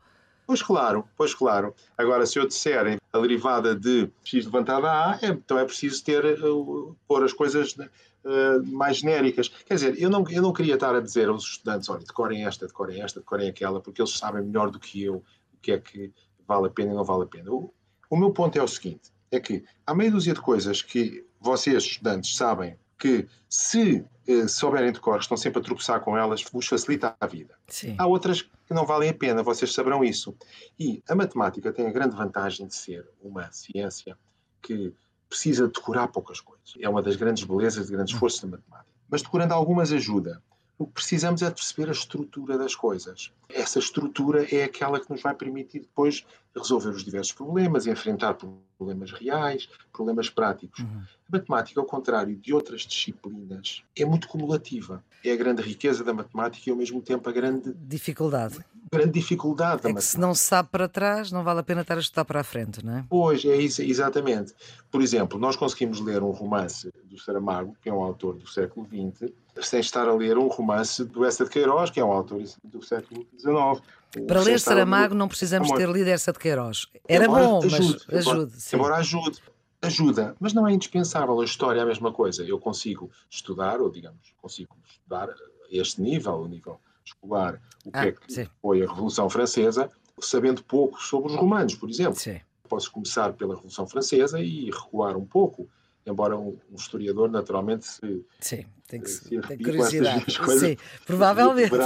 Pois 0.46 0.62
claro, 0.62 1.04
pois 1.16 1.32
claro. 1.32 1.72
Agora, 1.96 2.26
se 2.26 2.36
eu 2.36 2.46
disser 2.46 3.00
a 3.12 3.18
derivada 3.20 3.74
de 3.74 4.10
x 4.24 4.44
levantado 4.44 4.84
a 4.86 5.12
a, 5.12 5.18
é, 5.22 5.28
então 5.28 5.56
é 5.56 5.64
preciso 5.64 6.02
ter, 6.02 6.24
uh, 6.42 6.96
pôr 7.06 7.22
as 7.22 7.32
coisas 7.32 7.72
uh, 7.74 8.66
mais 8.66 8.98
genéricas. 8.98 9.48
Quer 9.48 9.74
dizer, 9.74 10.02
eu 10.02 10.10
não, 10.10 10.24
eu 10.28 10.42
não 10.42 10.52
queria 10.52 10.74
estar 10.74 10.92
a 10.94 11.00
dizer 11.00 11.28
aos 11.28 11.44
estudantes, 11.44 11.88
olha, 11.88 12.04
decorem 12.04 12.44
esta, 12.44 12.66
decorem 12.66 13.00
esta, 13.00 13.20
decorem 13.20 13.48
aquela, 13.48 13.80
porque 13.80 14.02
eles 14.02 14.10
sabem 14.10 14.42
melhor 14.42 14.70
do 14.70 14.80
que 14.80 15.04
eu 15.04 15.22
o 15.54 15.58
que 15.62 15.72
é 15.72 15.78
que 15.78 16.12
vale 16.48 16.66
a 16.66 16.70
pena 16.70 16.92
e 16.92 16.94
não 16.96 17.04
vale 17.04 17.22
a 17.22 17.26
pena. 17.26 17.48
O, 17.52 17.72
o 18.08 18.16
meu 18.16 18.32
ponto 18.32 18.58
é 18.58 18.62
o 18.62 18.66
seguinte, 18.66 19.12
é 19.30 19.38
que 19.38 19.62
há 19.86 19.94
meia 19.94 20.10
dúzia 20.10 20.34
de 20.34 20.40
coisas 20.40 20.82
que 20.82 21.24
vocês, 21.40 21.84
estudantes, 21.84 22.36
sabem 22.36 22.76
que 23.00 23.26
se 23.48 24.04
eh, 24.28 24.46
souberem 24.46 24.92
de 24.92 25.00
cor, 25.00 25.18
estão 25.18 25.36
sempre 25.36 25.60
a 25.60 25.64
tropeçar 25.64 26.00
com 26.02 26.16
elas, 26.16 26.44
vos 26.52 26.66
facilita 26.66 27.16
a 27.18 27.26
vida. 27.26 27.54
Sim. 27.66 27.96
Há 27.98 28.06
outras 28.06 28.42
que 28.42 28.74
não 28.74 28.84
valem 28.84 29.08
a 29.08 29.14
pena, 29.14 29.42
vocês 29.42 29.72
saberão 29.72 30.04
isso. 30.04 30.36
E 30.78 31.02
a 31.08 31.14
matemática 31.14 31.72
tem 31.72 31.86
a 31.86 31.90
grande 31.90 32.14
vantagem 32.14 32.66
de 32.66 32.74
ser 32.74 33.08
uma 33.22 33.50
ciência 33.50 34.16
que 34.62 34.92
precisa 35.28 35.66
decorar 35.66 36.08
poucas 36.08 36.40
coisas. 36.40 36.74
É 36.78 36.88
uma 36.88 37.02
das 37.02 37.16
grandes 37.16 37.42
belezas 37.42 37.88
e 37.88 37.92
grandes 37.92 38.14
forças 38.14 38.40
da 38.40 38.48
matemática. 38.48 38.90
Mas 39.08 39.22
decorando 39.22 39.54
algumas 39.54 39.90
ajuda. 39.90 40.42
O 40.78 40.86
que 40.86 40.92
precisamos 40.94 41.42
é 41.42 41.48
de 41.48 41.54
perceber 41.54 41.88
a 41.88 41.92
estrutura 41.92 42.56
das 42.56 42.74
coisas. 42.74 43.32
Essa 43.48 43.78
estrutura 43.78 44.46
é 44.54 44.64
aquela 44.64 45.00
que 45.00 45.10
nos 45.10 45.22
vai 45.22 45.34
permitir 45.34 45.80
depois 45.80 46.24
resolver 46.56 46.90
os 46.90 47.04
diversos 47.04 47.32
problemas, 47.32 47.86
enfrentar 47.86 48.34
problemas 48.34 49.12
reais, 49.12 49.68
problemas 49.92 50.28
práticos. 50.28 50.80
Uhum. 50.80 51.02
A 51.28 51.36
matemática, 51.36 51.80
ao 51.80 51.86
contrário 51.86 52.34
de 52.36 52.52
outras 52.52 52.82
disciplinas, 52.82 53.82
é 53.96 54.04
muito 54.04 54.26
cumulativa. 54.26 55.02
É 55.24 55.32
a 55.32 55.36
grande 55.36 55.62
riqueza 55.62 56.02
da 56.02 56.12
matemática 56.12 56.68
e, 56.68 56.70
ao 56.72 56.76
mesmo 56.76 57.00
tempo, 57.00 57.28
a 57.28 57.32
grande 57.32 57.72
dificuldade. 57.74 58.58
Grande 58.92 59.12
dificuldade 59.12 59.86
é 59.86 59.94
que 59.94 60.00
se 60.00 60.18
não 60.18 60.34
se 60.34 60.42
sabe 60.42 60.68
para 60.70 60.88
trás, 60.88 61.30
não 61.30 61.44
vale 61.44 61.60
a 61.60 61.62
pena 61.62 61.82
estar 61.82 61.96
a 61.96 62.00
estudar 62.00 62.24
para 62.24 62.40
a 62.40 62.44
frente, 62.44 62.84
não 62.84 62.98
é? 62.98 63.04
Pois, 63.08 63.44
é 63.44 63.56
isso, 63.56 63.82
exatamente. 63.82 64.52
Por 64.90 65.00
exemplo, 65.00 65.38
nós 65.38 65.54
conseguimos 65.54 66.00
ler 66.00 66.22
um 66.22 66.30
romance 66.30 66.90
do 67.04 67.16
Saramago, 67.16 67.76
que 67.80 67.88
é 67.88 67.92
um 67.92 68.02
autor 68.02 68.34
do 68.34 68.48
século 68.48 68.86
XX, 68.86 69.30
sem 69.62 69.78
estar 69.78 70.08
a 70.08 70.14
ler 70.14 70.36
um 70.38 70.48
romance 70.48 71.04
do 71.04 71.24
Essa 71.24 71.44
de 71.44 71.50
Queiroz, 71.50 71.90
que 71.90 72.00
é 72.00 72.04
um 72.04 72.10
autor 72.10 72.42
do 72.64 72.82
século 72.84 73.24
XIX. 73.38 73.80
Para 74.26 74.40
ler 74.40 74.58
Saramago 74.58 75.14
não 75.14 75.28
precisamos 75.28 75.70
ter 75.70 75.88
lido 75.88 76.08
essa 76.08 76.32
de 76.32 76.38
Queiroz. 76.38 76.86
Era 77.06 77.26
embora 77.26 77.44
bom, 77.44 77.60
mas 77.62 77.74
ajude. 77.74 78.04
ajude 78.12 78.52
embora, 78.72 78.96
ajude. 78.96 79.42
Ajuda, 79.82 80.36
mas 80.38 80.52
não 80.52 80.68
é 80.68 80.72
indispensável. 80.72 81.40
A 81.40 81.44
história 81.44 81.80
é 81.80 81.82
a 81.82 81.86
mesma 81.86 82.12
coisa. 82.12 82.44
Eu 82.44 82.58
consigo 82.58 83.10
estudar, 83.30 83.80
ou 83.80 83.90
digamos, 83.90 84.34
consigo 84.36 84.76
estudar 84.86 85.28
este 85.70 86.02
nível, 86.02 86.34
o 86.34 86.48
nível 86.48 86.78
escolar, 87.04 87.60
o 87.84 87.90
que 87.90 87.98
ah, 87.98 88.06
é 88.06 88.12
que 88.12 88.32
sim. 88.32 88.46
foi 88.60 88.82
a 88.82 88.86
Revolução 88.86 89.30
Francesa, 89.30 89.90
sabendo 90.20 90.62
pouco 90.62 91.02
sobre 91.02 91.30
os 91.32 91.36
romanos, 91.36 91.74
por 91.74 91.88
exemplo. 91.88 92.18
Sim. 92.18 92.40
Posso 92.68 92.92
começar 92.92 93.32
pela 93.32 93.54
Revolução 93.54 93.86
Francesa 93.86 94.38
e 94.38 94.66
recuar 94.66 95.16
um 95.16 95.24
pouco 95.24 95.68
embora 96.06 96.36
um, 96.36 96.56
um, 96.70 96.74
historiador 96.76 97.30
naturalmente 97.30 97.86
se, 97.86 98.24
Sim, 98.40 98.64
tem, 98.88 99.00
que, 99.00 99.10
se 99.10 99.28
tem 99.28 99.58
curiosidade. 99.58 100.38
Coisas, 100.38 100.70
Sim, 100.70 100.76
provavelmente. 101.06 101.70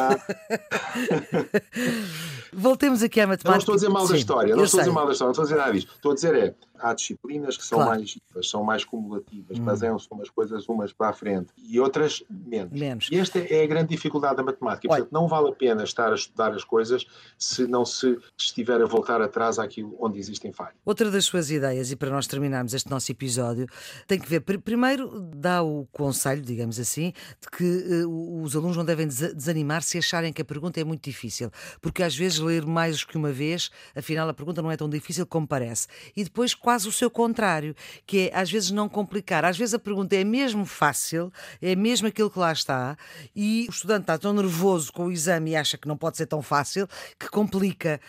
Voltemos 2.52 3.02
aqui 3.02 3.20
à 3.20 3.26
matemática. 3.26 3.50
não 3.50 3.58
estou 3.58 3.72
a 3.72 3.76
dizer 3.76 3.88
mal 3.88 4.06
da 4.06 4.16
história, 4.16 4.56
não 4.56 4.64
estou 4.64 4.80
sei. 4.80 4.80
a 4.80 4.82
dizer 4.84 4.94
mal 4.94 5.06
da 5.06 5.12
história, 5.12 5.26
não 5.26 5.32
estou 5.32 5.42
a 5.42 5.46
dizer 5.46 5.56
nada 5.58 5.72
disto. 5.72 5.92
Estou 5.94 6.12
a 6.12 6.14
dizer 6.14 6.34
é, 6.36 6.54
há 6.84 6.92
disciplinas 6.92 7.56
que 7.56 7.64
são 7.64 7.78
claro. 7.78 7.92
mais 7.92 8.18
são 8.42 8.62
mais 8.62 8.84
cumulativas, 8.84 9.58
hum. 9.58 9.64
baseiam-se 9.64 10.06
umas 10.10 10.28
coisas 10.28 10.68
umas 10.68 10.92
para 10.92 11.08
a 11.08 11.12
frente 11.12 11.48
e 11.56 11.80
outras 11.80 12.22
menos. 12.28 12.78
menos. 12.78 13.08
E 13.10 13.16
esta 13.16 13.38
é 13.38 13.64
a 13.64 13.66
grande 13.66 13.88
dificuldade 13.88 14.36
da 14.36 14.42
matemática. 14.42 14.92
Olha, 14.92 15.04
Portanto, 15.04 15.12
não 15.12 15.26
vale 15.26 15.48
a 15.48 15.52
pena 15.52 15.84
estar 15.84 16.12
a 16.12 16.14
estudar 16.14 16.52
as 16.52 16.64
coisas 16.64 17.06
se 17.38 17.66
não 17.66 17.84
se 17.84 18.18
estiver 18.36 18.82
a 18.82 18.86
voltar 18.86 19.22
atrás 19.22 19.58
àquilo 19.58 19.96
onde 19.98 20.18
existem 20.18 20.52
falhas. 20.52 20.74
Outra 20.84 21.10
das 21.10 21.24
suas 21.24 21.50
ideias, 21.50 21.90
e 21.90 21.96
para 21.96 22.10
nós 22.10 22.26
terminarmos 22.26 22.74
este 22.74 22.90
nosso 22.90 23.10
episódio, 23.10 23.66
tem 24.06 24.18
que 24.18 24.28
ver, 24.28 24.40
primeiro, 24.40 25.20
dá 25.34 25.62
o 25.62 25.86
conselho, 25.92 26.42
digamos 26.42 26.78
assim, 26.78 27.12
de 27.40 27.48
que 27.56 28.04
uh, 28.04 28.42
os 28.42 28.54
alunos 28.54 28.76
não 28.76 28.84
devem 28.84 29.06
desanimar 29.06 29.82
se 29.82 29.98
acharem 29.98 30.32
que 30.32 30.42
a 30.42 30.44
pergunta 30.44 30.80
é 30.80 30.84
muito 30.84 31.04
difícil, 31.04 31.50
porque 31.80 32.02
às 32.02 32.14
vezes 32.14 32.38
ler 32.38 32.66
mais 32.66 33.00
do 33.00 33.06
que 33.06 33.16
uma 33.16 33.32
vez, 33.32 33.70
afinal 33.94 34.28
a 34.28 34.34
pergunta 34.34 34.60
não 34.60 34.70
é 34.70 34.76
tão 34.76 34.88
difícil 34.88 35.26
como 35.26 35.46
parece. 35.46 35.86
E 36.16 36.24
depois 36.24 36.54
quase 36.54 36.73
o 36.84 36.90
seu 36.90 37.08
contrário, 37.08 37.76
que 38.04 38.28
é 38.28 38.36
às 38.36 38.50
vezes 38.50 38.72
não 38.72 38.88
complicar. 38.88 39.44
Às 39.44 39.56
vezes 39.56 39.74
a 39.74 39.78
pergunta 39.78 40.16
é 40.16 40.24
mesmo 40.24 40.66
fácil, 40.66 41.32
é 41.62 41.76
mesmo 41.76 42.08
aquilo 42.08 42.28
que 42.28 42.38
lá 42.38 42.52
está, 42.52 42.98
e 43.34 43.66
o 43.68 43.70
estudante 43.70 44.02
está 44.02 44.18
tão 44.18 44.32
nervoso 44.32 44.92
com 44.92 45.06
o 45.06 45.12
exame 45.12 45.52
e 45.52 45.56
acha 45.56 45.78
que 45.78 45.86
não 45.86 45.96
pode 45.96 46.16
ser 46.16 46.26
tão 46.26 46.42
fácil 46.42 46.88
que 47.18 47.28
complica. 47.28 48.00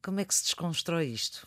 Como 0.00 0.20
é 0.20 0.24
que 0.24 0.34
se 0.34 0.44
desconstrói 0.44 1.06
isto? 1.06 1.46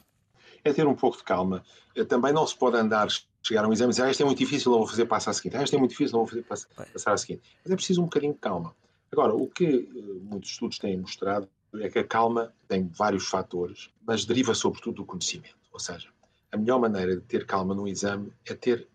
É 0.64 0.74
ter 0.74 0.86
um 0.86 0.96
pouco 0.96 1.18
de 1.18 1.24
calma. 1.24 1.64
Também 2.10 2.34
não 2.34 2.46
se 2.46 2.56
pode 2.58 2.76
andar 2.76 3.08
chegar 3.42 3.64
a 3.64 3.68
um 3.68 3.74
exame 3.74 3.90
e 3.90 3.92
dizer 3.92 4.04
ah, 4.04 4.12
isto 4.12 4.22
é 4.22 4.26
muito 4.26 4.40
difícil, 4.40 4.72
não 4.72 4.80
vou 4.80 4.88
fazer 4.88 5.06
passar 5.06 5.32
a 5.32 5.34
seguinte. 5.34 5.56
Ah, 5.56 5.64
isto 5.64 5.76
é 5.76 5.80
muito 5.80 5.92
difícil, 5.92 6.18
não 6.18 6.26
vou 6.26 6.28
fazer 6.28 6.44
passar 6.44 7.14
a 7.14 7.18
seguinte. 7.18 7.44
Mas 7.64 7.72
é 7.72 7.76
preciso 7.76 8.02
um 8.02 8.06
bocadinho 8.06 8.34
de 8.34 8.40
calma. 8.40 8.76
Agora, 9.12 9.34
o 9.34 9.48
que 9.48 9.66
eh, 9.66 10.02
muitos 10.24 10.50
estudos 10.50 10.80
têm 10.80 10.98
mostrado 10.98 11.48
é 11.80 11.90
que 11.90 12.00
a 12.00 12.04
calma 12.04 12.54
tem 12.68 12.88
vários 12.88 13.28
fatores, 13.28 13.90
mas 14.06 14.26
deriva 14.26 14.54
sobretudo 14.54 14.96
do 14.98 15.06
conhecimento. 15.06 15.56
Ou 15.72 15.80
seja, 15.80 16.10
a 16.56 16.58
melhor 16.58 16.80
maneira 16.80 17.16
de 17.16 17.22
ter 17.22 17.46
calma 17.46 17.76
no 17.76 17.88
exame 17.88 18.32
é 18.46 18.54
ter 18.54 18.88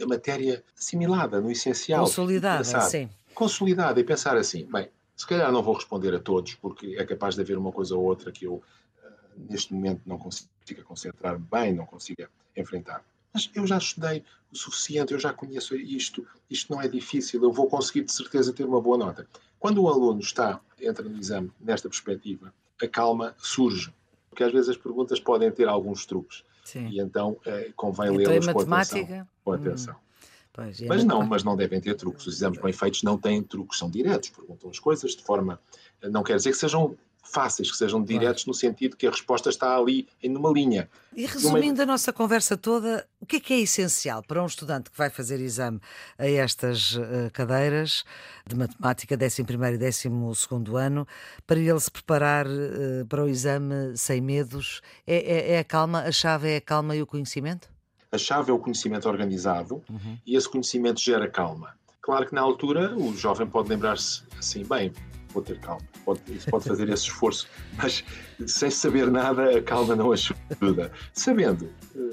a 0.00 0.06
matéria 0.06 0.64
assimilada, 0.76 1.40
no 1.40 1.50
essencial. 1.50 2.04
Consolidada, 2.04 2.80
sim. 2.80 3.08
Consolidada 3.34 4.00
e 4.00 4.04
pensar 4.04 4.36
assim, 4.36 4.66
bem, 4.66 4.88
se 5.14 5.26
calhar 5.26 5.52
não 5.52 5.62
vou 5.62 5.74
responder 5.74 6.14
a 6.14 6.18
todos, 6.18 6.54
porque 6.54 6.96
é 6.98 7.04
capaz 7.04 7.34
de 7.34 7.42
haver 7.42 7.58
uma 7.58 7.70
coisa 7.70 7.94
ou 7.94 8.02
outra 8.02 8.32
que 8.32 8.46
eu, 8.46 8.62
eh, 9.04 9.08
neste 9.50 9.72
momento, 9.72 10.00
não 10.06 10.18
consiga 10.18 10.82
concentrar-me 10.82 11.46
bem, 11.50 11.72
não 11.74 11.86
consiga 11.86 12.28
enfrentar. 12.56 13.04
Mas 13.32 13.50
eu 13.54 13.66
já 13.66 13.78
estudei 13.78 14.24
o 14.50 14.56
suficiente, 14.56 15.12
eu 15.12 15.18
já 15.18 15.32
conheço 15.32 15.76
isto, 15.76 16.26
isto 16.48 16.72
não 16.72 16.80
é 16.80 16.88
difícil, 16.88 17.42
eu 17.42 17.52
vou 17.52 17.68
conseguir 17.68 18.02
de 18.02 18.12
certeza 18.12 18.52
ter 18.52 18.64
uma 18.64 18.80
boa 18.80 18.96
nota. 18.96 19.26
Quando 19.58 19.82
o 19.82 19.88
aluno 19.88 20.20
está, 20.20 20.60
entra 20.80 21.06
no 21.08 21.18
exame 21.18 21.52
nesta 21.60 21.88
perspectiva, 21.88 22.52
a 22.82 22.88
calma 22.88 23.34
surge, 23.38 23.92
porque 24.30 24.42
às 24.42 24.52
vezes 24.52 24.70
as 24.70 24.76
perguntas 24.76 25.20
podem 25.20 25.50
ter 25.50 25.68
alguns 25.68 26.06
truques. 26.06 26.42
Sim. 26.64 26.88
E 26.88 27.00
então 27.00 27.36
é, 27.44 27.70
convém 27.76 28.10
lê-las 28.10 28.46
com 28.46 28.60
atenção. 28.74 29.28
Com 29.44 29.50
hum. 29.50 29.54
atenção. 29.54 29.94
Hum. 29.94 30.04
Pois, 30.52 30.80
mas 30.82 31.02
não, 31.02 31.26
mas 31.26 31.42
não 31.42 31.56
devem 31.56 31.80
ter 31.80 31.96
truques. 31.96 32.26
Os 32.26 32.36
exames 32.36 32.60
bem 32.60 32.72
feitos 32.72 33.02
não 33.02 33.18
têm 33.18 33.42
truques, 33.42 33.76
são 33.76 33.90
diretos, 33.90 34.30
perguntam 34.30 34.70
as 34.70 34.78
coisas 34.78 35.16
de 35.16 35.22
forma. 35.22 35.60
Não 36.00 36.22
quer 36.22 36.36
dizer 36.36 36.50
que 36.50 36.56
sejam 36.56 36.96
fáceis, 37.24 37.70
que 37.70 37.76
sejam 37.76 38.02
diretos 38.02 38.46
no 38.46 38.54
sentido 38.54 38.96
que 38.96 39.06
a 39.06 39.10
resposta 39.10 39.48
está 39.48 39.76
ali 39.76 40.06
em 40.22 40.36
uma 40.36 40.50
linha. 40.50 40.88
E 41.16 41.26
resumindo 41.26 41.80
a 41.82 41.86
nossa 41.86 42.12
conversa 42.12 42.56
toda, 42.56 43.06
o 43.20 43.26
que 43.26 43.36
é 43.36 43.40
que 43.40 43.54
é 43.54 43.60
essencial 43.60 44.22
para 44.22 44.42
um 44.42 44.46
estudante 44.46 44.90
que 44.90 44.98
vai 44.98 45.10
fazer 45.10 45.40
exame 45.40 45.80
a 46.18 46.26
estas 46.26 46.96
uh, 46.96 47.30
cadeiras 47.32 48.04
de 48.46 48.56
matemática, 48.56 49.16
11 49.16 49.42
e 49.42 49.44
12 49.44 50.76
ano, 50.76 51.06
para 51.46 51.58
ele 51.58 51.80
se 51.80 51.90
preparar 51.90 52.46
uh, 52.46 53.06
para 53.08 53.24
o 53.24 53.28
exame 53.28 53.96
sem 53.96 54.20
medos? 54.20 54.80
É, 55.06 55.16
é, 55.16 55.52
é, 55.52 55.58
a 55.58 55.64
calma, 55.64 56.00
a 56.00 56.12
chave 56.12 56.50
é 56.50 56.56
a 56.56 56.60
calma 56.60 56.94
e 56.94 57.02
o 57.02 57.06
conhecimento? 57.06 57.68
A 58.10 58.18
chave 58.18 58.50
é 58.50 58.54
o 58.54 58.58
conhecimento 58.58 59.08
organizado 59.08 59.82
uhum. 59.90 60.18
e 60.24 60.36
esse 60.36 60.48
conhecimento 60.48 61.00
gera 61.00 61.28
calma. 61.28 61.74
Claro 62.00 62.26
que 62.26 62.34
na 62.34 62.42
altura 62.42 62.94
o 62.94 63.16
jovem 63.16 63.46
pode 63.46 63.70
lembrar-se 63.70 64.22
assim, 64.38 64.62
bem, 64.62 64.92
vou 65.34 65.42
ter 65.42 65.58
calma. 65.58 65.82
Pode, 66.04 66.20
pode 66.50 66.64
fazer 66.64 66.88
esse 66.88 67.02
esforço, 67.04 67.46
mas 67.76 68.02
sem 68.46 68.70
saber 68.70 69.10
nada, 69.10 69.58
a 69.58 69.60
calma 69.62 69.94
não 69.96 70.12
ajuda. 70.12 70.92
Sabendo, 71.12 71.68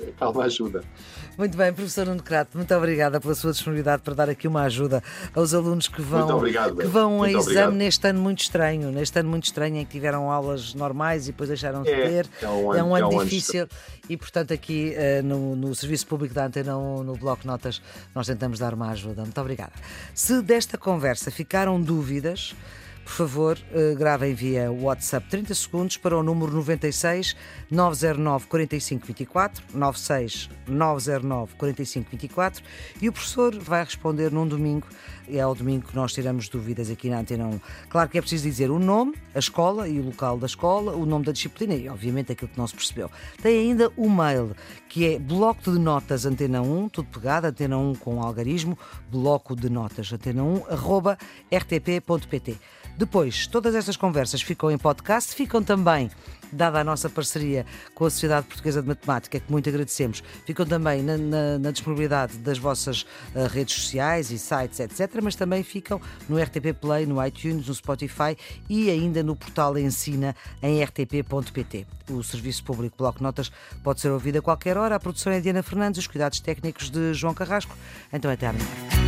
a 0.07 0.11
calma 0.19 0.43
ajuda. 0.45 0.83
Muito 1.37 1.55
bem, 1.57 1.71
professor 1.73 2.05
Nuno 2.07 2.21
Crato, 2.23 2.57
muito 2.57 2.73
obrigada 2.75 3.19
pela 3.21 3.33
sua 3.35 3.51
disponibilidade 3.51 4.01
para 4.01 4.13
dar 4.13 4.29
aqui 4.29 4.47
uma 4.47 4.63
ajuda 4.63 5.01
aos 5.33 5.53
alunos 5.53 5.87
que 5.87 6.01
vão, 6.01 6.37
obrigado, 6.37 6.75
que 6.77 6.85
vão 6.87 7.23
a 7.23 7.29
exame 7.29 7.41
obrigado. 7.43 7.71
neste 7.73 8.07
ano 8.07 8.21
muito 8.21 8.39
estranho, 8.41 8.91
neste 8.91 9.17
ano 9.19 9.29
muito 9.29 9.45
estranho 9.45 9.77
em 9.77 9.85
que 9.85 9.91
tiveram 9.91 10.29
aulas 10.31 10.73
normais 10.73 11.27
e 11.27 11.31
depois 11.31 11.47
deixaram 11.49 11.83
de 11.83 11.89
É, 11.89 12.07
ter. 12.23 12.29
é 12.41 12.47
um 12.49 12.71
ano- 12.71 12.79
é 12.79 12.83
um 12.83 12.95
ano 12.95 13.05
é 13.05 13.15
um 13.15 13.19
ano 13.19 13.29
difícil 13.29 13.67
e, 14.09 14.17
portanto, 14.17 14.51
aqui 14.53 14.93
eh, 14.95 15.21
no, 15.21 15.55
no 15.55 15.73
Serviço 15.75 16.05
Público 16.07 16.33
da 16.33 16.45
Antena 16.45 16.77
1, 16.77 17.03
no 17.03 17.15
Bloco 17.15 17.45
Notas, 17.47 17.81
nós 18.13 18.27
tentamos 18.27 18.59
dar 18.59 18.73
uma 18.73 18.89
ajuda. 18.89 19.21
Muito 19.21 19.39
obrigada. 19.39 19.71
Se 20.13 20.41
desta 20.41 20.77
conversa 20.77 21.31
ficaram 21.31 21.81
dúvidas, 21.81 22.53
por 23.03 23.11
favor, 23.13 23.57
eh, 23.73 23.95
gravem 23.95 24.33
via 24.33 24.71
WhatsApp 24.71 25.27
30 25.29 25.53
segundos 25.55 25.97
para 25.97 26.17
o 26.17 26.23
número 26.23 26.51
96 26.53 27.35
909 27.69 28.47
45 28.47 29.05
24, 29.05 29.63
96 29.73 30.49
909 30.67 31.53
45 31.55 32.09
24 32.11 32.63
e 33.01 33.09
o 33.09 33.11
professor 33.11 33.57
vai 33.59 33.83
responder 33.83 34.31
num 34.31 34.47
domingo. 34.47 34.87
É 35.29 35.39
ao 35.39 35.55
domingo 35.55 35.87
que 35.87 35.95
nós 35.95 36.13
tiramos 36.13 36.49
dúvidas 36.49 36.89
aqui 36.89 37.09
na 37.09 37.19
Antena 37.19 37.45
1. 37.45 37.59
Claro 37.89 38.09
que 38.09 38.17
é 38.17 38.21
preciso 38.21 38.43
dizer 38.43 38.69
o 38.69 38.77
nome, 38.77 39.15
a 39.33 39.39
escola 39.39 39.87
e 39.87 39.99
o 39.99 40.05
local 40.05 40.37
da 40.37 40.45
escola, 40.45 40.93
o 40.93 41.05
nome 41.05 41.25
da 41.25 41.31
disciplina 41.31 41.73
e, 41.73 41.87
obviamente, 41.87 42.33
aquilo 42.33 42.49
que 42.49 42.57
não 42.57 42.67
se 42.67 42.75
percebeu. 42.75 43.09
Tem 43.41 43.59
ainda 43.59 43.89
o 43.95 44.09
mail, 44.09 44.53
que 44.89 45.05
é 45.07 45.19
bloco 45.19 45.71
de 45.71 45.79
notas 45.79 46.25
Antena 46.25 46.61
1, 46.61 46.89
tudo 46.89 47.07
pegado, 47.07 47.47
Antena 47.47 47.77
1 47.77 47.95
com 47.95 48.21
algarismo, 48.21 48.77
bloco 49.09 49.55
de 49.55 49.69
notas 49.69 50.11
Antena 50.11 50.43
1, 50.43 50.65
arroba 50.69 51.17
rtp.pt. 51.49 52.57
Depois, 52.97 53.47
todas 53.47 53.73
estas 53.73 53.97
conversas 53.97 54.41
ficam 54.41 54.69
em 54.69 54.77
podcast, 54.77 55.33
ficam 55.33 55.63
também, 55.63 56.09
dada 56.51 56.79
a 56.79 56.83
nossa 56.83 57.09
parceria 57.09 57.65
com 57.95 58.05
a 58.05 58.09
Sociedade 58.11 58.45
Portuguesa 58.45 58.81
de 58.81 58.87
Matemática, 58.87 59.39
que 59.39 59.51
muito 59.51 59.67
agradecemos, 59.69 60.21
ficam 60.45 60.65
também 60.65 61.01
na, 61.01 61.17
na- 61.17 61.57
na 61.59 61.71
disponibilidade 61.71 62.37
das 62.37 62.57
vossas 62.59 63.05
ah, 63.35 63.47
redes 63.47 63.75
sociais 63.81 64.29
e 64.31 64.37
sites, 64.37 64.79
etc., 64.79 65.19
mas 65.23 65.35
também 65.35 65.63
ficam 65.63 65.99
no 66.29 66.37
RTP 66.39 66.73
Play, 66.79 67.05
no 67.07 67.25
iTunes, 67.25 67.67
no 67.67 67.73
Spotify 67.73 68.37
e 68.69 68.89
ainda 68.91 69.23
no 69.23 69.35
portal 69.35 69.77
Ensina 69.79 70.35
em 70.61 70.83
rtp.pt. 70.83 71.87
O 72.11 72.21
Serviço 72.21 72.63
Público 72.63 72.97
Bloco 72.97 73.23
Notas 73.23 73.51
pode 73.83 73.99
ser 74.01 74.09
ouvido 74.11 74.37
a 74.37 74.41
qualquer 74.41 74.77
hora. 74.77 74.95
A 74.95 74.99
produção 74.99 75.31
é 75.31 75.37
de 75.37 75.43
Diana 75.43 75.63
Fernandes, 75.63 75.99
os 76.01 76.07
cuidados 76.07 76.39
técnicos 76.39 76.89
de 76.91 77.13
João 77.13 77.33
Carrasco. 77.33 77.75
Então, 78.13 78.29
até 78.29 78.47
amanhã. 78.47 79.00